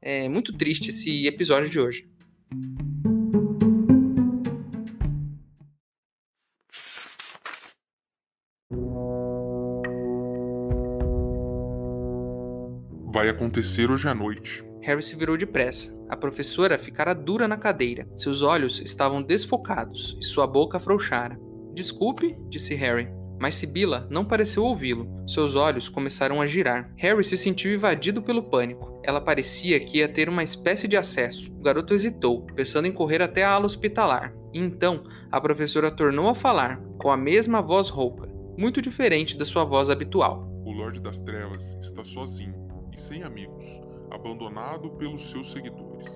É 0.00 0.28
muito 0.28 0.52
triste 0.52 0.90
esse 0.90 1.26
episódio 1.26 1.70
de 1.70 1.80
hoje. 1.80 2.08
Vai 13.14 13.28
acontecer 13.28 13.90
hoje 13.90 14.08
à 14.08 14.14
noite. 14.14 14.71
Harry 14.82 15.02
se 15.02 15.14
virou 15.14 15.36
depressa. 15.36 15.96
A 16.08 16.16
professora 16.16 16.78
ficara 16.78 17.14
dura 17.14 17.46
na 17.46 17.56
cadeira. 17.56 18.06
Seus 18.16 18.42
olhos 18.42 18.80
estavam 18.80 19.22
desfocados 19.22 20.16
e 20.20 20.24
sua 20.24 20.46
boca 20.46 20.76
afrouxara. 20.76 21.38
Desculpe, 21.72 22.36
disse 22.48 22.74
Harry. 22.74 23.08
Mas 23.40 23.54
Sibila 23.54 24.06
não 24.10 24.24
pareceu 24.24 24.64
ouvi-lo. 24.64 25.08
Seus 25.26 25.56
olhos 25.56 25.88
começaram 25.88 26.40
a 26.40 26.46
girar. 26.46 26.92
Harry 26.96 27.24
se 27.24 27.36
sentiu 27.36 27.72
invadido 27.72 28.22
pelo 28.22 28.42
pânico. 28.42 29.00
Ela 29.04 29.20
parecia 29.20 29.80
que 29.80 29.98
ia 29.98 30.08
ter 30.08 30.28
uma 30.28 30.44
espécie 30.44 30.86
de 30.86 30.96
acesso. 30.96 31.52
O 31.52 31.62
garoto 31.62 31.94
hesitou, 31.94 32.46
pensando 32.54 32.86
em 32.86 32.92
correr 32.92 33.22
até 33.22 33.42
a 33.42 33.50
ala 33.50 33.66
hospitalar. 33.66 34.34
E 34.52 34.58
então, 34.60 35.04
a 35.30 35.40
professora 35.40 35.90
tornou 35.90 36.28
a 36.28 36.34
falar, 36.34 36.80
com 37.00 37.10
a 37.10 37.16
mesma 37.16 37.62
voz 37.62 37.88
rouca, 37.88 38.28
muito 38.56 38.82
diferente 38.82 39.36
da 39.36 39.44
sua 39.44 39.64
voz 39.64 39.90
habitual. 39.90 40.48
O 40.64 40.70
Lorde 40.70 41.00
das 41.00 41.18
Trevas 41.18 41.76
está 41.80 42.04
sozinho 42.04 42.54
e 42.94 43.00
sem 43.00 43.22
amigos 43.22 43.91
abandonado 44.12 44.90
pelos 44.90 45.30
seus 45.30 45.50
seguidores. 45.50 46.10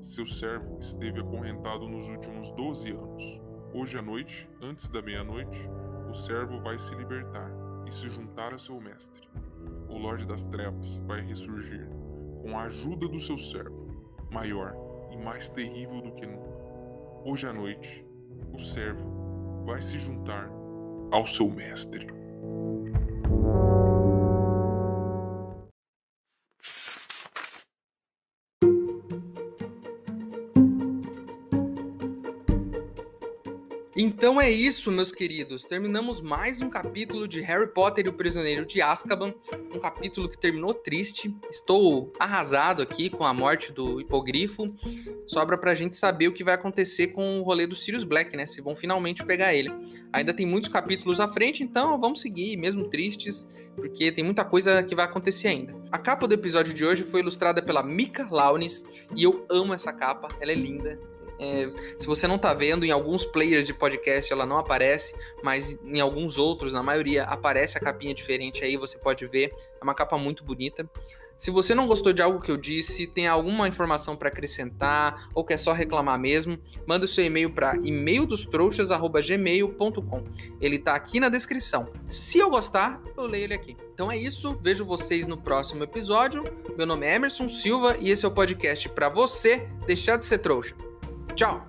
Seu 0.00 0.24
servo 0.24 0.78
esteve 0.80 1.20
acorrentado 1.20 1.88
nos 1.88 2.08
últimos 2.08 2.52
12 2.52 2.92
anos. 2.92 3.40
Hoje 3.74 3.98
à 3.98 4.02
noite, 4.02 4.48
antes 4.62 4.88
da 4.88 5.02
meia-noite, 5.02 5.58
o 6.08 6.14
servo 6.14 6.60
vai 6.60 6.78
se 6.78 6.94
libertar 6.94 7.50
e 7.86 7.92
se 7.92 8.08
juntar 8.08 8.54
a 8.54 8.58
seu 8.58 8.80
mestre. 8.80 9.28
O 9.88 9.98
Lorde 9.98 10.26
das 10.26 10.44
Trevas 10.44 10.96
vai 11.06 11.20
ressurgir 11.20 11.88
com 12.40 12.56
a 12.56 12.62
ajuda 12.62 13.08
do 13.08 13.18
seu 13.18 13.36
servo, 13.36 13.86
maior 14.30 14.74
e 15.10 15.16
mais 15.16 15.48
terrível 15.48 16.00
do 16.00 16.12
que 16.12 16.26
nunca. 16.26 16.60
Hoje 17.24 17.46
à 17.46 17.52
noite, 17.52 18.06
o 18.52 18.58
servo 18.58 19.64
vai 19.66 19.82
se 19.82 19.98
juntar 19.98 20.48
ao 21.10 21.26
seu 21.26 21.50
mestre. 21.50 22.19
Então 34.02 34.40
é 34.40 34.50
isso, 34.50 34.90
meus 34.90 35.12
queridos. 35.12 35.62
Terminamos 35.62 36.22
mais 36.22 36.62
um 36.62 36.70
capítulo 36.70 37.28
de 37.28 37.42
Harry 37.42 37.66
Potter 37.66 38.06
e 38.06 38.08
o 38.08 38.14
Prisioneiro 38.14 38.64
de 38.64 38.80
Azkaban. 38.80 39.34
Um 39.74 39.78
capítulo 39.78 40.26
que 40.26 40.38
terminou 40.38 40.72
triste. 40.72 41.36
Estou 41.50 42.10
arrasado 42.18 42.80
aqui 42.80 43.10
com 43.10 43.26
a 43.26 43.34
morte 43.34 43.70
do 43.70 44.00
hipogrifo. 44.00 44.74
Sobra 45.26 45.58
pra 45.58 45.74
gente 45.74 45.98
saber 45.98 46.28
o 46.28 46.32
que 46.32 46.42
vai 46.42 46.54
acontecer 46.54 47.08
com 47.08 47.40
o 47.40 47.42
rolê 47.42 47.66
do 47.66 47.76
Sirius 47.76 48.02
Black, 48.02 48.34
né? 48.34 48.46
Se 48.46 48.62
vão 48.62 48.74
finalmente 48.74 49.22
pegar 49.22 49.52
ele. 49.52 49.70
Ainda 50.14 50.32
tem 50.32 50.46
muitos 50.46 50.70
capítulos 50.70 51.20
à 51.20 51.28
frente, 51.28 51.62
então 51.62 52.00
vamos 52.00 52.22
seguir, 52.22 52.56
mesmo 52.56 52.88
tristes, 52.88 53.46
porque 53.76 54.10
tem 54.10 54.24
muita 54.24 54.46
coisa 54.46 54.82
que 54.82 54.94
vai 54.94 55.04
acontecer 55.04 55.48
ainda. 55.48 55.76
A 55.92 55.98
capa 55.98 56.26
do 56.26 56.32
episódio 56.32 56.72
de 56.72 56.86
hoje 56.86 57.04
foi 57.04 57.20
ilustrada 57.20 57.60
pela 57.60 57.82
Mika 57.82 58.26
Launis 58.30 58.82
e 59.14 59.24
eu 59.24 59.44
amo 59.50 59.74
essa 59.74 59.92
capa, 59.92 60.28
ela 60.40 60.52
é 60.52 60.54
linda. 60.54 60.98
É, 61.40 61.72
se 61.98 62.06
você 62.06 62.28
não 62.28 62.38
tá 62.38 62.52
vendo, 62.52 62.84
em 62.84 62.90
alguns 62.90 63.24
players 63.24 63.66
de 63.66 63.72
podcast 63.72 64.30
ela 64.30 64.44
não 64.44 64.58
aparece, 64.58 65.14
mas 65.42 65.80
em 65.82 65.98
alguns 65.98 66.36
outros, 66.36 66.70
na 66.70 66.82
maioria, 66.82 67.24
aparece 67.24 67.78
a 67.78 67.80
capinha 67.80 68.14
diferente 68.14 68.62
aí, 68.62 68.76
você 68.76 68.98
pode 68.98 69.26
ver. 69.26 69.50
É 69.80 69.82
uma 69.82 69.94
capa 69.94 70.18
muito 70.18 70.44
bonita. 70.44 70.86
Se 71.40 71.50
você 71.50 71.74
não 71.74 71.86
gostou 71.86 72.12
de 72.12 72.20
algo 72.20 72.38
que 72.38 72.50
eu 72.50 72.58
disse, 72.58 73.06
tem 73.06 73.26
alguma 73.26 73.66
informação 73.66 74.14
para 74.14 74.28
acrescentar 74.28 75.26
ou 75.34 75.42
quer 75.42 75.56
só 75.56 75.72
reclamar 75.72 76.18
mesmo, 76.18 76.58
manda 76.86 77.06
o 77.06 77.08
seu 77.08 77.24
e-mail 77.24 77.48
para 77.48 77.76
e-maildostrouxas@gmail.com. 77.76 80.24
Ele 80.60 80.78
tá 80.78 80.94
aqui 80.94 81.18
na 81.18 81.30
descrição. 81.30 81.88
Se 82.10 82.38
eu 82.38 82.50
gostar, 82.50 83.00
eu 83.16 83.24
leio 83.24 83.44
ele 83.44 83.54
aqui. 83.54 83.74
Então 83.94 84.12
é 84.12 84.18
isso, 84.18 84.54
vejo 84.62 84.84
vocês 84.84 85.26
no 85.26 85.38
próximo 85.38 85.82
episódio. 85.82 86.44
Meu 86.76 86.86
nome 86.86 87.06
é 87.06 87.14
Emerson 87.14 87.48
Silva 87.48 87.96
e 87.98 88.10
esse 88.10 88.26
é 88.26 88.28
o 88.28 88.32
podcast 88.32 88.86
para 88.90 89.08
você 89.08 89.66
deixar 89.86 90.18
de 90.18 90.26
ser 90.26 90.40
trouxa. 90.40 90.89
Tchau! 91.36 91.62